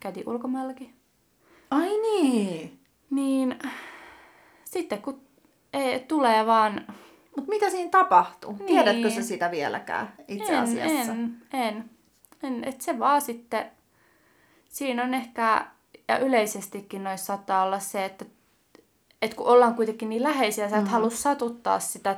Käytiin 0.00 0.28
ulkomaillakin. 0.28 0.94
Ai 1.70 2.00
niin! 2.00 2.80
Niin 3.10 3.58
sitten 4.64 5.02
kun 5.02 5.20
ei, 5.72 6.00
tulee 6.00 6.46
vaan... 6.46 6.86
Mutta 7.36 7.48
mitä 7.48 7.70
siinä 7.70 7.90
tapahtuu? 7.90 8.52
Niin. 8.52 8.66
Tiedätkö 8.66 9.10
sä 9.10 9.22
sitä 9.22 9.50
vieläkään 9.50 10.14
itse 10.28 10.52
en, 10.52 10.62
asiassa? 10.62 11.12
En, 11.12 11.36
en. 11.52 11.90
En, 12.42 12.64
et 12.64 12.80
se 12.80 12.98
vaan 12.98 13.22
sitten, 13.22 13.70
siinä 14.68 15.02
on 15.02 15.14
ehkä, 15.14 15.66
ja 16.08 16.18
yleisestikin 16.18 17.04
noissa 17.04 17.26
saattaa 17.26 17.64
olla 17.64 17.78
se, 17.78 18.04
että 18.04 18.24
et 19.22 19.34
kun 19.34 19.46
ollaan 19.46 19.74
kuitenkin 19.74 20.08
niin 20.08 20.22
läheisiä, 20.22 20.70
sä 20.70 20.76
et 20.76 20.84
mm. 20.84 20.90
halua 20.90 21.10
satuttaa 21.10 21.80
sitä 21.80 22.16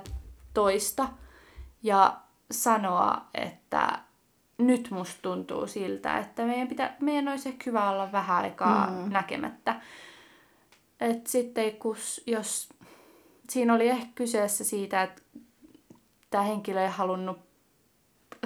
toista 0.55 1.09
ja 1.83 2.17
sanoa, 2.51 3.25
että 3.35 3.99
nyt 4.59 4.91
musta 4.91 5.19
tuntuu 5.23 5.67
siltä, 5.67 6.19
että 6.19 6.45
meidän, 6.45 6.69
pitä, 6.69 6.95
meidän 7.01 7.29
olisi 7.29 7.49
ehkä 7.49 7.63
hyvä 7.67 7.91
olla 7.91 8.13
vähän 8.13 8.37
aikaa 8.37 8.91
mm. 8.91 9.13
näkemättä. 9.13 9.81
Et 11.01 11.27
sitten 11.27 11.73
kun, 11.73 11.97
jos 12.27 12.69
siinä 13.51 13.75
oli 13.75 13.89
ehkä 13.89 14.07
kyseessä 14.15 14.65
siitä, 14.65 15.03
että 15.03 15.23
tämä 16.31 16.45
henkilö 16.45 16.83
ei 16.83 16.91
halunnut 16.91 17.39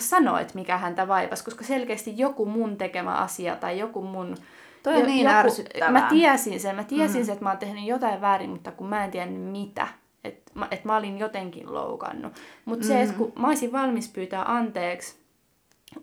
sanoa, 0.00 0.40
että 0.40 0.54
mikä 0.54 0.78
häntä 0.78 1.08
vaivasi, 1.08 1.44
koska 1.44 1.64
selkeästi 1.64 2.18
joku 2.18 2.46
mun 2.46 2.76
tekemä 2.76 3.14
asia 3.14 3.56
tai 3.56 3.78
joku 3.78 4.02
mun... 4.02 4.36
Toi 4.82 4.94
on 4.94 5.00
jo- 5.00 5.06
niin 5.06 5.26
ärsyttävää. 5.26 5.90
Mä 5.90 6.06
tiesin 6.08 6.60
sen, 6.60 6.76
mä 6.76 6.84
tiesin 6.84 7.20
mm. 7.20 7.24
sen, 7.24 7.32
että 7.32 7.44
mä 7.44 7.50
oon 7.50 7.58
tehnyt 7.58 7.84
jotain 7.84 8.20
väärin, 8.20 8.50
mutta 8.50 8.72
kun 8.72 8.88
mä 8.88 9.04
en 9.04 9.10
tiennyt 9.10 9.52
mitä. 9.52 9.88
Että 10.24 10.52
mä, 10.54 10.68
et 10.70 10.84
mä 10.84 10.96
olin 10.96 11.18
jotenkin 11.18 11.74
loukannut. 11.74 12.32
Mutta 12.64 12.84
mm. 12.84 12.88
se, 12.88 13.02
että 13.02 13.14
kun 13.14 13.32
mä 13.38 13.46
olisin 13.46 13.72
valmis 13.72 14.08
pyytää 14.08 14.54
anteeksi 14.54 15.18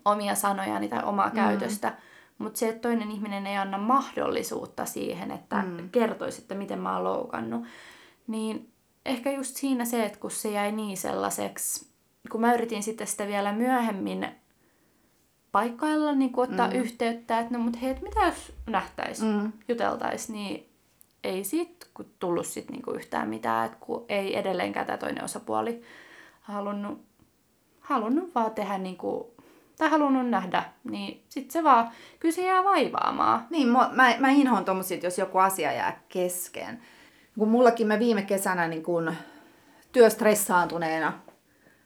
omia 0.05 0.35
sanojani 0.35 0.87
tai 0.87 1.03
omaa 1.03 1.29
mm. 1.29 1.35
käytöstä, 1.35 1.93
mutta 2.37 2.59
se, 2.59 2.69
että 2.69 2.81
toinen 2.81 3.11
ihminen 3.11 3.47
ei 3.47 3.57
anna 3.57 3.77
mahdollisuutta 3.77 4.85
siihen, 4.85 5.31
että 5.31 5.55
mm. 5.55 5.89
kertoisi, 5.89 6.41
että 6.41 6.55
miten 6.55 6.79
mä 6.79 6.93
oon 6.93 7.03
loukannut, 7.03 7.65
niin 8.27 8.71
ehkä 9.05 9.31
just 9.31 9.55
siinä 9.55 9.85
se, 9.85 10.05
että 10.05 10.19
kun 10.19 10.31
se 10.31 10.51
jäi 10.51 10.71
niin 10.71 10.97
sellaiseksi, 10.97 11.94
kun 12.31 12.41
mä 12.41 12.53
yritin 12.53 12.83
sitten 12.83 13.07
sitä 13.07 13.27
vielä 13.27 13.51
myöhemmin 13.51 14.27
paikkailla, 15.51 16.15
niin 16.15 16.31
kuin 16.31 16.49
ottaa 16.49 16.67
mm. 16.67 16.75
yhteyttä, 16.75 17.39
että 17.39 17.57
no 17.57 17.63
mut 17.63 17.81
hei, 17.81 17.91
et 17.91 18.01
mitä 18.01 18.25
jos 18.25 18.53
nähtäis, 18.67 19.21
mm. 19.21 19.51
juteltais, 19.67 20.29
niin 20.29 20.69
ei 21.23 21.43
siitä 21.43 21.85
tullut 22.19 22.47
sit 22.47 22.69
niinku 22.69 22.91
yhtään 22.91 23.29
mitään, 23.29 23.65
että 23.65 23.77
kun 23.79 24.05
ei 24.09 24.37
edelleenkään 24.37 24.85
tämä 24.85 24.97
toinen 24.97 25.23
osapuoli 25.23 25.81
halunnut, 26.41 27.01
halunnut 27.79 28.35
vaan 28.35 28.51
tehdä 28.51 28.77
niinku, 28.77 29.33
tai 29.77 29.89
halunnut 29.89 30.29
nähdä, 30.29 30.63
niin 30.83 31.23
sit 31.29 31.51
se 31.51 31.63
vaan, 31.63 31.89
kyllä 32.19 32.35
se 32.35 32.45
jää 32.45 32.63
vaivaamaan. 32.63 33.47
Niin, 33.49 33.67
mä, 33.67 33.89
mä, 33.93 34.15
mä 34.19 34.29
inhoan 34.29 34.65
tommosia, 34.65 34.95
että 34.95 35.07
jos 35.07 35.17
joku 35.17 35.37
asia 35.37 35.71
jää 35.71 36.01
kesken. 36.09 36.81
Kun 37.39 37.49
mullakin 37.49 37.87
mä 37.87 37.99
viime 37.99 38.21
kesänä 38.21 38.67
niin 38.67 38.83
kun 38.83 39.15
työstressaantuneena 39.91 41.13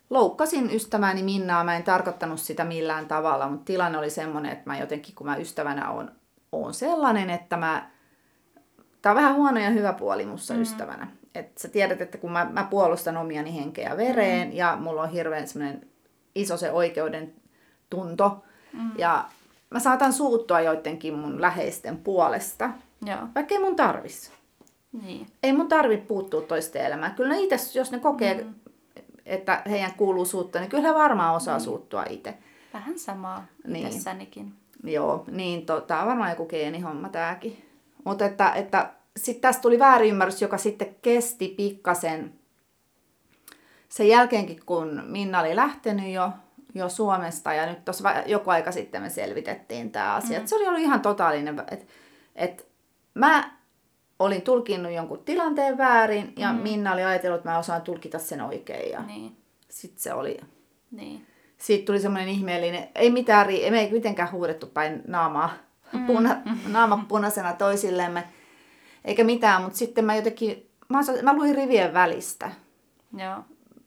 loukkasin 0.09 0.75
ystävääni 0.75 1.23
Minnaa. 1.23 1.63
Mä 1.63 1.75
en 1.75 1.83
tarkoittanut 1.83 2.39
sitä 2.39 2.63
millään 2.63 3.07
tavalla, 3.07 3.49
mutta 3.49 3.65
tilanne 3.65 3.97
oli 3.97 4.09
semmoinen, 4.09 4.51
että 4.51 4.69
mä 4.69 4.77
jotenkin, 4.77 5.15
kun 5.15 5.27
mä 5.27 5.35
ystävänä 5.35 5.89
on, 5.89 6.11
on 6.51 6.73
sellainen, 6.73 7.29
että 7.29 7.57
mä... 7.57 7.89
Tää 9.01 9.11
on 9.11 9.15
vähän 9.15 9.35
huono 9.35 9.59
ja 9.59 9.69
hyvä 9.69 9.93
puoli 9.93 10.25
mussa 10.25 10.53
mm. 10.53 10.61
ystävänä. 10.61 11.07
Että 11.35 11.61
sä 11.61 11.67
tiedät, 11.67 12.01
että 12.01 12.17
kun 12.17 12.31
mä, 12.31 12.47
mä 12.51 12.67
puolustan 12.69 13.17
omiani 13.17 13.55
henkeä 13.55 13.97
vereen 13.97 14.47
mm. 14.47 14.53
ja 14.53 14.75
mulla 14.75 15.01
on 15.01 15.09
hirveän 15.09 15.47
semmoinen 15.47 15.87
iso 16.35 16.57
se 16.57 16.71
oikeuden 16.71 17.33
tunto. 17.89 18.43
Mm. 18.73 18.91
Ja 18.97 19.25
mä 19.69 19.79
saatan 19.79 20.13
suuttua 20.13 20.61
joidenkin 20.61 21.13
mun 21.13 21.41
läheisten 21.41 21.97
puolesta, 21.97 22.69
Joo, 23.05 23.19
vaikka 23.35 23.55
ei 23.55 23.61
mun 23.61 23.75
tarvis. 23.75 24.31
niin. 24.91 25.27
Ei 25.43 25.53
mun 25.53 25.67
tarvi 25.67 25.97
puuttua 25.97 26.41
toisten 26.41 26.85
elämään. 26.85 27.15
Kyllä 27.15 27.35
ne 27.35 27.41
itse, 27.41 27.79
jos 27.79 27.91
ne 27.91 27.99
kokee, 27.99 28.43
mm. 28.43 28.53
Että 29.29 29.61
heidän 29.69 29.93
kuuluu 29.93 30.25
suuttua, 30.25 30.61
niin 30.61 30.69
kyllä 30.69 30.87
he 30.87 30.93
varmaan 30.93 31.35
osaa 31.35 31.57
mm. 31.57 31.63
suuttua 31.63 32.05
itse. 32.09 32.37
Vähän 32.73 32.99
samaa 32.99 33.45
Niin. 33.67 33.87
itsessänikin. 33.87 34.53
Joo, 34.83 35.23
niin 35.31 35.65
tota, 35.65 36.01
on 36.01 36.07
varmaan 36.07 36.29
joku 36.29 36.45
geenihomma 36.45 37.09
tääkin. 37.09 37.65
Mutta 38.05 38.25
että, 38.25 38.51
että 38.51 38.89
sitten 39.17 39.41
tästä 39.41 39.61
tuli 39.61 39.79
väärinymmärrys, 39.79 40.41
joka 40.41 40.57
sitten 40.57 40.95
kesti 41.01 41.47
pikkasen 41.57 42.33
sen 43.89 44.07
jälkeenkin, 44.07 44.59
kun 44.65 45.03
Minna 45.05 45.39
oli 45.39 45.55
lähtenyt 45.55 46.13
jo, 46.13 46.31
jo 46.75 46.89
Suomesta 46.89 47.53
ja 47.53 47.65
nyt 47.65 47.85
tuossa 47.85 48.13
joku 48.25 48.49
aika 48.49 48.71
sitten 48.71 49.01
me 49.01 49.09
selvitettiin 49.09 49.91
tämä 49.91 50.13
asia. 50.13 50.39
Mm. 50.39 50.45
Se 50.45 50.55
oli 50.55 50.67
ollut 50.67 50.81
ihan 50.81 51.01
totaalinen, 51.01 51.59
että 51.71 51.85
et 52.35 52.67
mä 53.13 53.51
olin 54.19 54.41
tulkinnut 54.41 54.91
jonkun 54.91 55.19
tilanteen 55.25 55.77
väärin 55.77 56.33
ja 56.37 56.53
mm. 56.53 56.59
Minna 56.59 56.93
oli 56.93 57.03
ajatellut, 57.03 57.37
että 57.39 57.49
mä 57.49 57.57
osaan 57.57 57.81
tulkita 57.81 58.19
sen 58.19 58.41
oikein 58.41 58.91
ja 58.91 59.01
Niin, 59.03 59.37
sitten 59.69 60.01
se 60.01 60.13
oli 60.13 60.37
niin. 60.91 61.25
siitä 61.57 61.85
tuli 61.85 61.99
semmoinen 61.99 62.29
ihmeellinen, 62.29 62.87
ei 62.95 63.09
mitään, 63.11 63.45
ri- 63.47 63.71
me 63.71 63.79
ei 63.79 63.91
mitenkään 63.91 64.31
huudettu 64.31 64.65
päin 64.67 65.01
naamaa, 65.07 65.49
puna, 66.07 66.37
naama 66.67 67.05
punaisena 67.07 67.53
toisillemme, 67.53 68.23
eikä 69.05 69.23
mitään, 69.23 69.61
mutta 69.61 69.77
sitten 69.77 70.05
mä 70.05 70.15
jotenkin, 70.15 70.69
mä, 70.89 70.99
osa- 70.99 71.23
mä 71.23 71.33
luin 71.33 71.55
rivien 71.55 71.93
välistä, 71.93 72.51
Joo. 73.17 73.37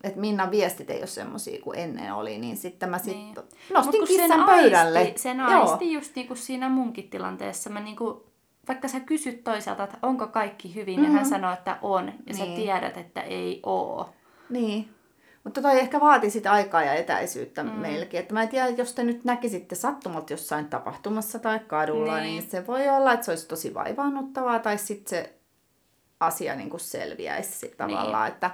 että 0.05 0.21
Minnan 0.21 0.51
viestit 0.51 0.91
ei 0.91 0.99
ole 0.99 1.07
semmoisia 1.07 1.63
kuin 1.63 1.79
ennen 1.79 2.15
oli, 2.15 2.39
niin 2.39 2.57
sitten 2.57 2.89
mä 2.89 2.99
sitten 2.99 3.17
Niin. 3.19 3.35
Mut 3.37 3.47
nostin 3.75 4.01
kun 4.01 4.09
sen 4.09 4.17
kissan 4.17 4.45
pöydälle. 4.45 4.99
Aisti, 4.99 5.21
sen 5.21 5.41
aisti 5.41 5.93
just 5.93 6.15
niinku 6.17 6.35
siinä 6.35 6.69
munkin 6.69 7.11
tilanteessa. 7.11 7.71
Mä 7.71 7.81
niinku, 7.81 8.32
vaikka 8.69 8.89
sä 8.89 9.01
kysyt 9.01 9.45
toiselta, 9.45 9.85
että 9.85 9.99
onko 10.03 10.27
kaikki 10.27 10.75
hyvin, 10.75 11.01
mm-hmm. 11.01 11.13
ja 11.15 11.19
hän 11.21 11.29
sanoo, 11.29 11.53
että 11.53 11.79
on, 11.83 12.07
ja 12.07 12.13
niin. 12.27 12.37
sä 12.37 12.45
Niin. 12.45 12.57
tiedät, 12.57 12.97
että 12.97 13.21
ei 13.21 13.61
oo. 13.67 14.11
Niin. 14.51 14.89
Mutta 15.45 15.63
toi 15.63 15.79
ehkä 15.81 16.01
vaati 16.01 16.31
sitä 16.31 16.53
aikaa 16.53 16.83
ja 16.83 16.95
etäisyyttä 16.95 17.63
mm. 17.63 17.71
meillekin. 17.71 18.21
Että 18.21 18.35
mä 18.35 18.43
en 18.43 18.49
tiedä, 18.49 18.69
jos 18.69 18.93
te 18.95 19.05
nyt 19.05 19.25
näkisitte 19.25 19.75
sattumalta 19.75 20.33
jossain 20.33 20.67
tapahtumassa 20.69 21.39
tai 21.39 21.59
kadulla, 21.59 22.15
niin, 22.15 22.23
Niin. 22.25 22.41
niin 22.41 22.51
se 22.51 22.67
voi 22.67 22.89
olla, 22.89 23.13
että 23.13 23.25
se 23.27 23.33
olisi 23.33 23.49
tosi 23.49 23.75
vaivaannuttavaa 23.75 24.59
tai 24.59 24.79
sitten 24.79 25.11
se 25.11 25.35
asia 26.21 26.55
niin 26.55 26.71
kuin 26.71 26.81
selviäisi 26.81 27.59
sit 27.59 27.77
tavallaan. 27.77 28.29
Että, 28.29 28.51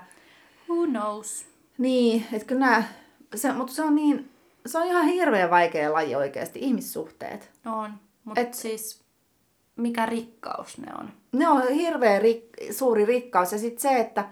Who 0.68 0.86
knows? 0.86 1.46
niin, 1.78 2.26
että 2.32 2.46
kyllä 2.46 2.60
nämä, 2.66 2.82
se, 3.34 3.52
mutta 3.52 3.72
se 3.72 3.82
on 3.82 3.94
niin, 3.94 4.30
se 4.66 4.78
on 4.78 4.86
ihan 4.86 5.04
hirveän 5.06 5.50
vaikea 5.50 5.92
laji 5.92 6.14
oikeasti, 6.14 6.58
ihmissuhteet. 6.62 7.50
On. 7.66 7.92
Mutta 8.24 8.40
Et- 8.40 8.54
siis, 8.54 9.04
mikä 9.78 10.06
rikkaus 10.06 10.78
ne 10.78 10.92
on. 11.00 11.10
Ne 11.32 11.48
on 11.48 11.68
hirveän 11.68 12.22
rik, 12.22 12.44
suuri 12.70 13.04
rikkaus 13.04 13.52
ja 13.52 13.58
sitten 13.58 13.80
se, 13.80 14.00
että 14.00 14.24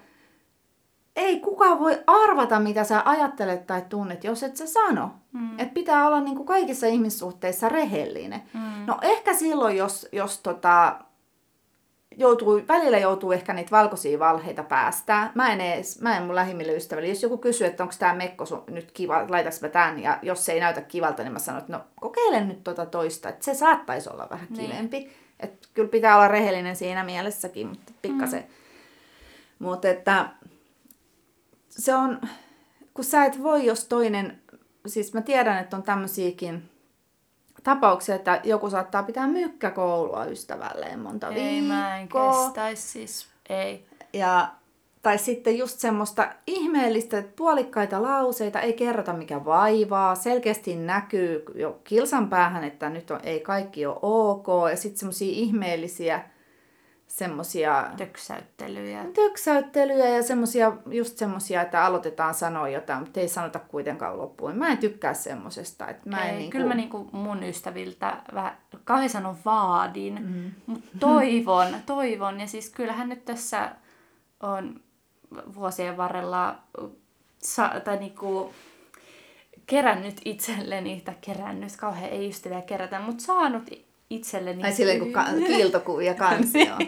ei 1.16 1.40
kukaan 1.40 1.80
voi 1.80 2.02
arvata, 2.06 2.60
mitä 2.60 2.84
sä 2.84 3.02
ajattelet 3.04 3.66
tai 3.66 3.82
tunnet, 3.88 4.24
jos 4.24 4.42
et 4.42 4.56
sä 4.56 4.66
sano. 4.66 5.10
Mm. 5.32 5.60
Et 5.60 5.74
pitää 5.74 6.06
olla 6.06 6.20
niin 6.20 6.36
kuin 6.36 6.46
kaikissa 6.46 6.86
ihmissuhteissa 6.86 7.68
rehellinen. 7.68 8.42
Mm. 8.54 8.86
No 8.86 8.98
ehkä 9.02 9.34
silloin, 9.34 9.76
jos, 9.76 10.08
jos 10.12 10.40
tota, 10.40 10.98
joutuu, 12.16 12.62
välillä 12.68 12.98
joutuu 12.98 13.32
ehkä 13.32 13.52
niitä 13.52 13.70
valkoisia 13.70 14.18
valheita 14.18 14.62
päästää. 14.62 15.32
Mä 15.34 15.52
en, 15.52 15.60
edes, 15.60 16.00
mä 16.00 16.16
en 16.16 16.22
mun 16.22 16.34
lähimmille 16.34 16.72
ystäville, 16.72 17.08
jos 17.08 17.22
joku 17.22 17.38
kysyy, 17.38 17.66
että 17.66 17.82
onko 17.82 17.94
tämä 17.98 18.14
mekko 18.14 18.46
sun 18.46 18.64
nyt 18.70 18.92
kiva, 18.92 19.24
laitaks 19.28 19.60
mä 19.60 19.68
tän, 19.68 20.02
ja 20.02 20.18
jos 20.22 20.46
se 20.46 20.52
ei 20.52 20.60
näytä 20.60 20.80
kivalta, 20.80 21.22
niin 21.22 21.32
mä 21.32 21.38
sanon, 21.38 21.60
että 21.60 21.72
no 21.72 21.80
kokeile 22.00 22.44
nyt 22.44 22.64
tota 22.64 22.86
toista, 22.86 23.28
että 23.28 23.44
se 23.44 23.54
saattaisi 23.54 24.10
olla 24.10 24.26
vähän 24.30 24.48
Niin. 24.90 25.10
Että 25.40 25.68
kyllä 25.74 25.88
pitää 25.88 26.16
olla 26.16 26.28
rehellinen 26.28 26.76
siinä 26.76 27.04
mielessäkin, 27.04 27.66
mutta 27.66 27.92
pikkasen. 28.02 28.40
Mm. 28.40 29.66
Mutta 29.66 29.88
että 29.88 30.28
se 31.70 31.94
on, 31.94 32.20
kun 32.94 33.04
sä 33.04 33.24
et 33.24 33.42
voi, 33.42 33.66
jos 33.66 33.84
toinen, 33.84 34.42
siis 34.86 35.14
mä 35.14 35.20
tiedän, 35.20 35.58
että 35.58 35.76
on 35.76 35.82
tämmöisiäkin 35.82 36.70
tapauksia, 37.62 38.14
että 38.14 38.40
joku 38.44 38.70
saattaa 38.70 39.02
pitää 39.02 39.26
mykkäkoulua 39.26 40.24
ystävälleen 40.24 40.98
monta 40.98 41.28
Ei 41.28 41.62
mä 41.62 41.94
en 41.96 42.00
viikkoa. 42.00 42.44
kestäis 42.44 42.92
siis. 42.92 43.26
Ei. 43.48 43.86
Ja, 44.12 44.48
tai 45.06 45.18
sitten 45.18 45.58
just 45.58 45.78
semmoista 45.78 46.28
ihmeellistä, 46.46 47.18
että 47.18 47.32
puolikkaita 47.36 48.02
lauseita, 48.02 48.60
ei 48.60 48.72
kerrota 48.72 49.12
mikä 49.12 49.44
vaivaa, 49.44 50.14
selkeästi 50.14 50.76
näkyy 50.76 51.44
jo 51.54 51.80
kilsan 51.84 52.28
päähän, 52.28 52.64
että 52.64 52.88
nyt 52.90 53.10
on, 53.10 53.20
ei 53.22 53.40
kaikki 53.40 53.86
ole 53.86 53.98
ok, 54.02 54.46
ja 54.70 54.76
sitten 54.76 54.98
semmoisia 54.98 55.32
ihmeellisiä 55.32 56.22
semmoisia 57.06 57.90
Töksäyttelyjä. 57.96 59.04
töksäyttelyjä 59.14 60.08
ja 60.08 60.22
semmosia, 60.22 60.72
just 60.90 61.18
semmosia, 61.18 61.62
että 61.62 61.84
aloitetaan 61.84 62.34
sanoa 62.34 62.68
jotain, 62.68 63.00
mutta 63.00 63.20
ei 63.20 63.28
sanota 63.28 63.58
kuitenkaan 63.58 64.18
loppuun. 64.18 64.56
Mä 64.56 64.68
en 64.68 64.78
tykkää 64.78 65.14
semmosesta. 65.14 65.88
Että 65.88 66.10
mä 66.10 66.24
en 66.24 66.30
Ei, 66.30 66.38
niinku... 66.38 66.52
Kyllä 66.52 66.68
mä 66.68 66.74
niinku 66.74 67.08
mun 67.12 67.42
ystäviltä 67.42 68.22
vähän, 68.34 68.56
kauhean 68.84 69.10
sanon 69.10 69.36
vaadin, 69.44 70.18
mm. 70.22 70.50
mutta 70.66 70.90
toivon, 71.00 71.68
toivon. 71.86 72.40
Ja 72.40 72.46
siis 72.46 72.70
kyllähän 72.70 73.08
nyt 73.08 73.24
tässä 73.24 73.70
on 74.40 74.85
vuosien 75.54 75.96
varrella 75.96 76.58
sa, 77.42 77.72
tai 77.84 77.96
niinku, 77.96 78.54
kerännyt 79.66 80.20
itselleni, 80.24 81.02
tai 81.04 81.14
kerännyt, 81.20 81.76
kauhean 81.76 82.10
ei 82.10 82.28
ystäviä 82.28 82.62
kerätä, 82.62 83.00
mutta 83.00 83.24
saanut 83.24 83.62
itselleni... 84.10 84.64
Ai 84.64 84.72
silleen 84.72 84.98
kuin 84.98 85.12
ka- 85.12 85.24
kiiltokuvia 85.46 86.14
kanssa, 86.14 86.58
joo. 86.58 86.78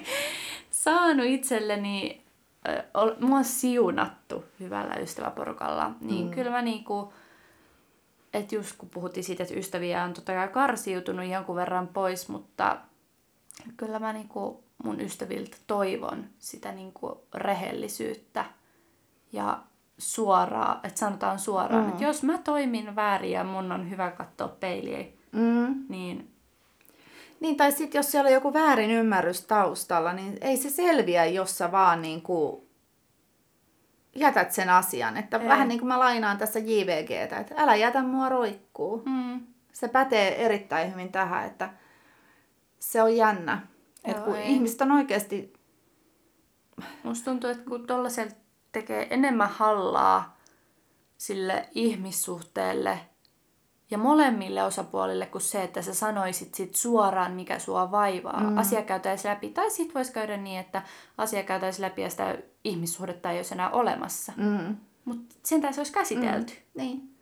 saanut 0.70 1.26
itselleni, 1.26 2.22
ol- 2.94 3.14
mua 3.20 3.38
on 3.38 3.44
siunattu 3.44 4.44
hyvällä 4.60 4.94
ystäväporukalla, 4.94 5.90
niin 6.00 6.24
mm. 6.24 6.30
kyllä 6.30 6.50
mä 6.50 6.62
niinku, 6.62 7.12
että 8.34 8.54
just 8.54 8.76
kun 8.78 8.88
puhuttiin 8.88 9.24
siitä, 9.24 9.42
että 9.42 9.54
ystäviä 9.54 10.04
on 10.04 10.12
totta 10.12 10.32
kai 10.32 10.48
karsiutunut 10.48 11.26
jonkun 11.26 11.56
verran 11.56 11.88
pois, 11.88 12.28
mutta 12.28 12.78
kyllä 13.76 13.98
mä 13.98 14.12
niinku 14.12 14.64
mun 14.84 15.00
ystäviltä 15.00 15.56
toivon 15.66 16.24
sitä 16.38 16.72
niinku 16.72 17.26
rehellisyyttä 17.34 18.44
ja 19.32 19.62
suoraa, 19.98 20.80
että 20.84 20.98
sanotaan 20.98 21.38
suoraan, 21.38 21.84
mm. 21.84 21.88
että 21.88 22.04
jos 22.04 22.22
mä 22.22 22.38
toimin 22.38 22.96
väärin 22.96 23.30
ja 23.30 23.44
mun 23.44 23.72
on 23.72 23.90
hyvä 23.90 24.10
katsoa 24.10 24.48
peiliä, 24.48 25.04
Mm. 25.32 25.84
niin 25.88 26.30
Niin, 27.40 27.56
tai 27.56 27.72
sitten 27.72 27.98
jos 27.98 28.10
siellä 28.10 28.28
on 28.28 28.34
joku 28.34 28.52
väärin 28.52 28.90
ymmärrys 28.90 29.40
taustalla, 29.46 30.12
niin 30.12 30.38
ei 30.40 30.56
se 30.56 30.70
selviä, 30.70 31.26
jos 31.26 31.58
sä 31.58 31.72
vaan 31.72 32.02
niin 32.02 32.22
kuin 32.22 32.68
jätät 34.16 34.52
sen 34.52 34.70
asian. 34.70 35.16
Että 35.16 35.36
Ei. 35.36 35.48
vähän 35.48 35.68
niin 35.68 35.80
kuin 35.80 35.88
mä 35.88 35.98
lainaan 35.98 36.38
tässä 36.38 36.58
JVGtä, 36.58 37.38
että 37.38 37.54
älä 37.58 37.76
jätä 37.76 38.02
mua 38.02 38.28
roikkuu. 38.28 39.02
Mm. 39.06 39.40
Se 39.72 39.88
pätee 39.88 40.44
erittäin 40.44 40.92
hyvin 40.92 41.12
tähän, 41.12 41.46
että 41.46 41.70
se 42.78 43.02
on 43.02 43.16
jännä. 43.16 43.66
Joo, 44.06 44.20
kun 44.24 44.36
ei. 44.36 44.52
ihmiset 44.52 44.80
on 44.80 44.92
oikeasti, 44.92 45.52
Musta 47.02 47.24
tuntuu, 47.24 47.50
että 47.50 47.64
kun 47.64 47.86
tollasella 47.86 48.32
tekee 48.72 49.06
enemmän 49.10 49.48
hallaa 49.48 50.36
sille 51.16 51.68
ihmissuhteelle 51.74 53.00
ja 53.90 53.98
molemmille 53.98 54.62
osapuolille 54.62 55.26
kuin 55.26 55.42
se, 55.42 55.62
että 55.62 55.82
sä 55.82 55.94
sanoisit 55.94 56.54
sit 56.54 56.74
suoraan, 56.74 57.32
mikä 57.32 57.58
sua 57.58 57.90
vaivaa. 57.90 58.40
Mm. 58.50 58.58
Asia 58.58 58.82
käytäisi 58.82 59.28
läpi. 59.28 59.48
Tai 59.50 59.70
sit 59.70 59.94
voisi 59.94 60.12
käydä 60.12 60.36
niin, 60.36 60.60
että 60.60 60.82
asia 61.18 61.42
käytäisi 61.42 61.82
läpi 61.82 62.02
ja 62.02 62.10
sitä 62.10 62.38
ihmissuhdetta 62.64 63.30
ei 63.30 63.38
olisi 63.38 63.54
enää 63.54 63.70
olemassa. 63.70 64.32
mm, 64.36 64.76
Mutta 65.04 65.34
sen 65.42 65.60
tässä 65.60 65.80
olisi 65.80 65.92
käsitelty. 65.92 66.52
niin. 66.74 67.17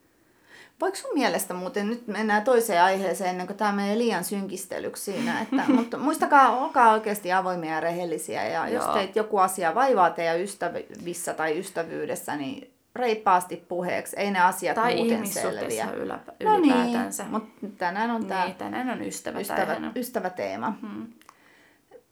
Voiko 0.80 0.96
sun 0.96 1.10
mielestä 1.14 1.54
muuten, 1.54 1.88
nyt 1.88 2.06
mennään 2.06 2.44
toiseen 2.44 2.82
aiheeseen 2.82 3.30
ennen 3.30 3.46
kuin 3.46 3.56
tämä 3.56 3.72
menee 3.72 3.98
liian 3.98 4.24
synkistelyksi 4.24 5.12
siinä, 5.12 5.40
että, 5.40 5.62
mutta 5.76 5.98
muistakaa, 5.98 6.56
olkaa 6.56 6.92
oikeasti 6.92 7.32
avoimia 7.32 7.72
ja 7.74 7.80
rehellisiä 7.80 8.48
ja 8.48 8.68
jos 8.68 8.84
teit 8.86 9.16
joku 9.16 9.38
asia 9.38 9.74
vaivaa 9.74 10.10
teidän 10.10 10.40
ystävissä 10.40 11.34
tai 11.34 11.58
ystävyydessä, 11.58 12.36
niin 12.36 12.72
reippaasti 12.96 13.56
puheeksi, 13.68 14.16
ei 14.18 14.30
ne 14.30 14.40
asiat 14.40 14.74
Tai 14.74 14.96
muuten 14.96 15.26
selviä. 15.26 15.90
ylipä, 15.90 16.32
No 16.44 16.58
niin, 16.58 16.98
mutta 17.30 17.66
tänään 17.78 18.10
on 18.10 18.26
tämä 18.26 18.44
Niin, 18.44 18.54
tänään 18.56 18.90
on 18.90 19.02
ystävä, 19.02 19.40
ystävä, 19.40 19.62
ystävä. 19.72 19.92
ystäväteema. 19.96 20.72
Hmm. 20.80 21.06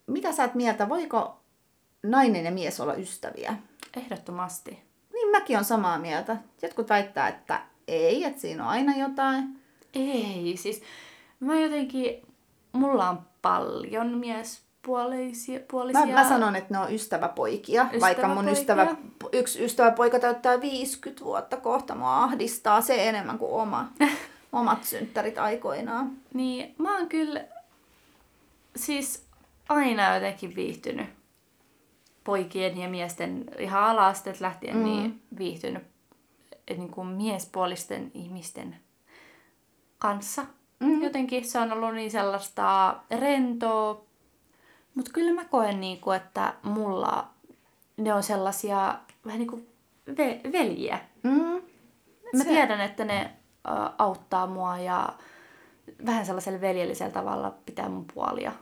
Mitä 0.07 0.33
sä 0.33 0.43
oot 0.43 0.55
mieltä, 0.55 0.89
voiko 0.89 1.41
nainen 2.03 2.45
ja 2.45 2.51
mies 2.51 2.81
olla 2.81 2.95
ystäviä? 2.95 3.55
Ehdottomasti. 3.97 4.83
Niin 5.13 5.29
mäkin 5.31 5.59
on 5.59 5.65
samaa 5.65 5.99
mieltä. 5.99 6.37
Jotkut 6.63 6.89
väittää, 6.89 7.29
että 7.29 7.61
ei, 7.89 8.25
että 8.25 8.41
siinä 8.41 8.65
on 8.65 8.69
aina 8.71 8.97
jotain. 8.97 9.59
Ei, 9.95 10.55
siis 10.57 10.83
mä 11.41 11.61
jotenkin, 11.61 12.23
mulla 12.73 13.11
on 13.11 13.19
paljon 13.43 14.19
miespuolisia. 14.19 15.59
Mä, 15.59 15.65
Puolisia. 15.71 16.07
mä 16.07 16.29
sanon, 16.29 16.57
että 16.57 16.75
ne 16.75 16.79
on 16.81 16.95
ystäväpoikia, 16.95 17.87
vaikka 18.01 18.29
mun 18.29 18.49
ystävä, 18.49 18.83
Ystäväpoikia. 18.83 19.41
yksi 19.41 19.65
ystäväpoika 19.65 20.19
täyttää 20.19 20.61
50 20.61 21.25
vuotta 21.25 21.57
kohta. 21.57 21.95
Mua 21.95 22.23
ahdistaa 22.23 22.81
se 22.81 23.09
enemmän 23.09 23.39
kuin 23.39 23.53
oma, 23.53 23.89
omat 24.53 24.85
synttärit 24.85 25.39
aikoinaan. 25.39 26.13
Niin, 26.35 26.75
mä 26.79 26.99
oon 26.99 27.09
kyllä 27.09 27.45
siis 28.77 29.25
aina 29.69 30.15
jotenkin 30.15 30.57
viihtynyt 30.57 31.07
poikien 32.25 32.79
ja 32.79 32.89
miesten 32.89 33.45
ihan 33.59 33.83
ala-asteet 33.83 34.41
lähtien 34.41 34.77
mm. 34.77 34.85
niin 34.85 35.23
viihtynyt 35.39 35.83
niin 36.71 36.91
kuin 36.91 37.07
miespuolisten 37.09 38.11
ihmisten 38.15 38.77
kanssa. 39.99 40.45
Mm. 40.81 41.03
Jotenkin 41.03 41.45
se 41.45 41.59
on 41.59 41.73
ollut 41.73 41.95
niin 41.95 42.11
sellaista 42.11 42.97
rentoa. 43.21 44.05
Mutta 44.95 45.11
kyllä 45.15 45.33
mä 45.33 45.45
koen, 45.45 45.81
niin 45.81 46.01
kuin, 46.01 46.17
että 46.17 46.55
mulla 46.63 47.29
ne 47.97 48.15
on 48.15 48.23
sellaisia 48.23 48.99
vähän 49.27 49.39
niin 49.39 49.51
kuin 49.51 49.69
ve- 50.11 50.53
veljiä. 50.53 50.99
Mm. 51.23 51.63
Mä 52.33 52.43
Se- 52.43 52.45
tiedän, 52.45 52.81
että 52.81 53.05
ne 53.05 53.21
ä, 53.21 53.31
auttaa 53.99 54.47
mua 54.47 54.79
ja 54.79 55.09
vähän 56.07 56.27
sellaisella 56.27 56.61
veljellisellä 56.61 57.13
tavalla 57.13 57.55
pitää 57.67 57.89
mun 57.89 58.05
puolia. 58.15 58.53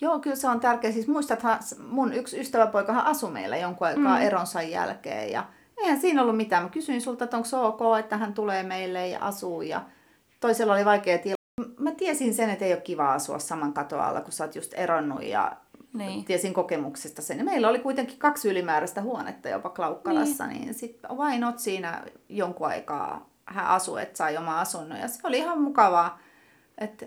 Joo, 0.00 0.18
kyllä 0.18 0.36
se 0.36 0.48
on 0.48 0.60
tärkeä. 0.60 0.92
Siis 0.92 1.08
muistathan, 1.08 1.58
mun 1.88 2.12
yksi 2.12 2.40
ystäväpoikahan 2.40 3.06
asui 3.06 3.30
meillä 3.30 3.56
jonkun 3.56 3.86
aikaa 3.86 4.16
mm. 4.16 4.22
eronsa 4.22 4.62
jälkeen 4.62 5.32
ja 5.32 5.44
eihän 5.82 6.00
siinä 6.00 6.22
ollut 6.22 6.36
mitään. 6.36 6.62
Mä 6.62 6.68
kysyin 6.68 7.00
sulta, 7.02 7.24
että 7.24 7.36
onko 7.36 7.48
se 7.48 7.56
ok, 7.56 7.80
että 7.98 8.16
hän 8.16 8.34
tulee 8.34 8.62
meille 8.62 9.08
ja 9.08 9.18
asuu 9.20 9.62
ja 9.62 9.80
toisella 10.40 10.72
oli 10.72 10.84
vaikea 10.84 11.18
tila. 11.18 11.34
Mä 11.78 11.90
tiesin 11.90 12.34
sen, 12.34 12.50
että 12.50 12.64
ei 12.64 12.72
ole 12.72 12.80
kiva 12.80 13.12
asua 13.12 13.38
saman 13.38 13.72
katon 13.72 14.00
alla, 14.00 14.20
kun 14.20 14.32
sä 14.32 14.44
oot 14.44 14.54
just 14.54 14.72
eronnut 14.76 15.22
ja 15.22 15.52
Niin. 15.94 16.24
tiesin 16.24 16.54
kokemuksesta 16.54 17.22
sen. 17.22 17.44
Meillä 17.44 17.68
oli 17.68 17.78
kuitenkin 17.78 18.18
kaksi 18.18 18.48
ylimääräistä 18.50 19.02
huonetta 19.02 19.48
jopa 19.48 19.70
Klaukkalassa, 19.70 20.46
niin, 20.46 20.60
niin 20.60 20.74
sitten 20.74 21.16
vain 21.16 21.44
oot 21.44 21.58
siinä 21.58 22.02
jonkun 22.28 22.66
aikaa 22.66 23.28
hän 23.46 23.66
asui, 23.66 24.02
että 24.02 24.16
sai 24.16 24.36
oma 24.36 24.60
asunnon. 24.60 24.98
Ja 24.98 25.08
se 25.08 25.20
oli 25.24 25.38
ihan 25.38 25.60
mukavaa, 25.60 26.18
että 26.78 27.06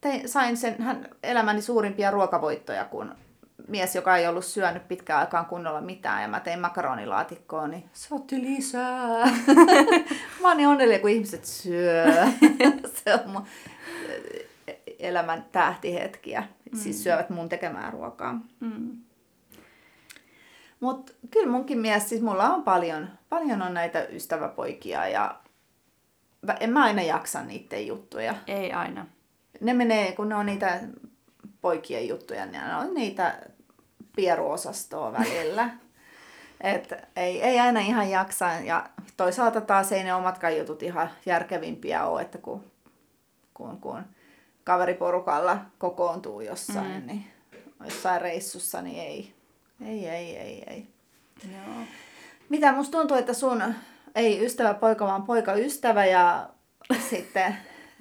tein, 0.00 0.28
sain 0.28 0.56
sen 0.56 0.82
hän 0.82 1.08
elämäni 1.22 1.62
suurimpia 1.62 2.10
ruokavoittoja, 2.10 2.84
kun 2.84 3.14
mies, 3.68 3.94
joka 3.94 4.16
ei 4.16 4.28
ollut 4.28 4.44
syönyt 4.44 4.88
pitkään 4.88 5.20
aikaan 5.20 5.46
kunnolla 5.46 5.80
mitään, 5.80 6.22
ja 6.22 6.28
mä 6.28 6.40
tein 6.40 6.60
makaronilaatikkoa, 6.60 7.68
niin 7.68 7.90
se 7.92 8.14
otti 8.14 8.42
lisää. 8.42 9.26
mä 10.42 10.48
oon 10.48 10.56
niin 10.56 10.68
onnellinen, 10.68 11.00
kun 11.00 11.10
ihmiset 11.10 11.44
syö. 11.44 12.04
se 13.04 13.14
on 13.14 13.30
mun 13.30 13.46
elämän 14.98 15.44
tähtihetkiä. 15.52 16.40
Mm. 16.40 16.78
Siis 16.78 17.02
syövät 17.02 17.30
mun 17.30 17.48
tekemää 17.48 17.90
ruokaa. 17.90 18.40
Mm. 18.60 18.96
Mutta 20.80 21.12
kyllä 21.30 21.50
munkin 21.50 21.78
mies, 21.78 22.08
siis 22.08 22.22
mulla 22.22 22.54
on 22.54 22.62
paljon, 22.62 23.08
paljon 23.28 23.62
on 23.62 23.74
näitä 23.74 24.02
ystäväpoikia 24.02 25.08
ja 25.08 25.40
en 26.60 26.72
mä 26.72 26.84
aina 26.84 27.02
jaksa 27.02 27.42
niiden 27.42 27.86
juttuja. 27.86 28.34
Ei 28.46 28.72
aina. 28.72 29.06
Ne 29.60 29.74
menee, 29.74 30.12
kun 30.12 30.28
ne 30.28 30.34
on 30.34 30.46
niitä 30.46 30.80
poikien 31.60 32.08
juttuja, 32.08 32.46
niin 32.46 32.64
ne 32.64 32.76
on 32.76 32.94
niitä 32.94 33.38
pieruosastoa 34.16 35.12
välillä. 35.12 35.70
Et 36.60 36.92
ei, 37.16 37.42
ei 37.42 37.60
aina 37.60 37.80
ihan 37.80 38.10
jaksa 38.10 38.46
ja 38.46 38.86
toisaalta 39.16 39.60
taas 39.60 39.92
ei 39.92 40.04
ne 40.04 40.14
omatkaan 40.14 40.58
jutut 40.58 40.82
ihan 40.82 41.10
järkevimpiä 41.26 42.06
ole, 42.06 42.22
että 42.22 42.38
kun, 42.38 42.64
kun, 43.54 43.80
kun 43.80 44.02
kaveriporukalla 44.64 45.58
kokoontuu 45.78 46.40
jossain, 46.40 47.00
mm. 47.00 47.06
niin 47.06 47.24
jossain 47.84 48.20
reissussa, 48.20 48.82
niin 48.82 49.02
ei, 49.02 49.34
ei, 49.86 50.08
ei, 50.08 50.36
ei, 50.36 50.64
ei. 50.66 50.88
Joo. 51.52 51.86
Mitä 52.48 52.72
musta 52.72 52.98
tuntuu, 52.98 53.16
että 53.16 53.34
sun 53.34 53.74
ei 54.14 54.44
ystävä 54.44 54.74
poika, 54.74 55.06
vaan 55.06 55.22
poika 55.22 55.52
ystävä 55.52 56.04
ja 56.06 56.48
sitten 57.10 57.56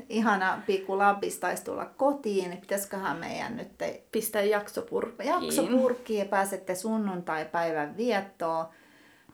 ihana 0.10 0.62
pikku 0.68 0.98
Lampis 0.98 1.38
taisi 1.40 1.64
tulla 1.64 1.86
kotiin, 1.86 2.50
niin 2.50 2.62
pitäisiköhän 2.62 3.18
meidän 3.18 3.58
nyt 3.58 3.78
te 3.78 4.04
Pistää 4.12 4.42
jaksopurkkiin. 4.42 5.30
jakso 5.30 5.64
purkkiin 5.68 6.20
ja 6.20 6.26
pääsette 6.26 6.76
sunnuntai-päivän 6.76 7.98
viettoon. 7.98 8.66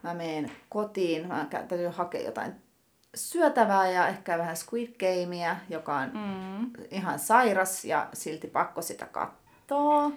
Mä 0.03 0.13
menen 0.13 0.51
kotiin, 0.69 1.27
mä 1.27 1.45
täytyy 1.49 1.87
hakea 1.87 2.21
jotain 2.25 2.53
syötävää 3.15 3.89
ja 3.89 4.07
ehkä 4.07 4.37
vähän 4.37 4.55
Squid 4.57 4.93
Gamea, 4.99 5.55
joka 5.69 5.95
on 5.97 6.09
Mm. 6.13 6.71
ihan 6.91 7.19
sairas 7.19 7.85
ja 7.85 8.07
silti 8.13 8.47
pakko 8.47 8.81
sitä 8.81 9.05
katsoa. 9.05 10.11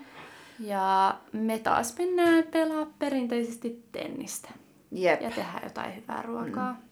Ja 0.60 1.14
me 1.32 1.58
taas 1.58 1.98
mennään 1.98 2.44
pelaa 2.44 2.86
perinteisesti 2.98 3.84
tennistä. 3.92 4.48
Jep. 4.90 5.20
Ja 5.22 5.30
tehdään 5.30 5.60
jotain 5.64 5.96
hyvää 5.96 6.22
ruokaa. 6.22 6.72
Mm. 6.72 6.87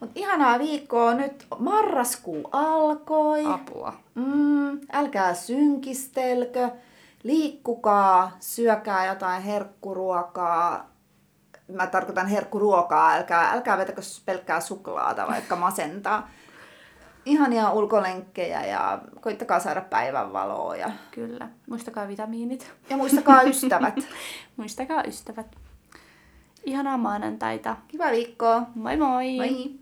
Mut 0.00 0.10
ihanaa 0.14 0.58
viikkoa 0.58 1.14
nyt. 1.14 1.46
Marraskuu 1.58 2.48
alkoi. 2.52 3.46
Apua. 3.46 3.92
Mm, 4.14 4.80
älkää 4.92 5.34
synkistelkö, 5.34 6.70
liikkukaa, 7.22 8.36
syökää 8.40 9.06
jotain 9.06 9.42
herkkuruokaa. 9.42 10.90
Mä 11.68 11.86
tarkoitan 11.86 12.26
herkkuruokaa, 12.26 13.12
älkää, 13.12 13.52
älkää 13.52 13.78
vetäkö 13.78 14.02
pelkkää 14.24 14.60
suklaata, 14.60 15.26
vaikka 15.26 15.56
masentaa. 15.56 16.30
Ihania 17.24 17.70
ulkolenkkejä 17.70 18.66
ja 18.66 18.98
koittakaa 19.20 19.60
saada 19.60 19.80
päivänvaloa 19.80 20.76
ja, 20.76 20.90
Kyllä. 21.10 21.48
Muistakaa 21.68 22.08
vitamiinit. 22.08 22.72
ja 22.90 22.96
muistakaa 22.96 23.42
ystävät. 23.42 23.94
Muistakaa 24.56 25.02
ystävät. 25.02 25.46
Ihanaa 26.64 26.96
maanantaita. 26.96 27.76
Kiva 27.88 28.10
viikkoa. 28.10 28.62
Moi 28.74 28.96
moi! 28.96 29.36
Moi! 29.36 29.79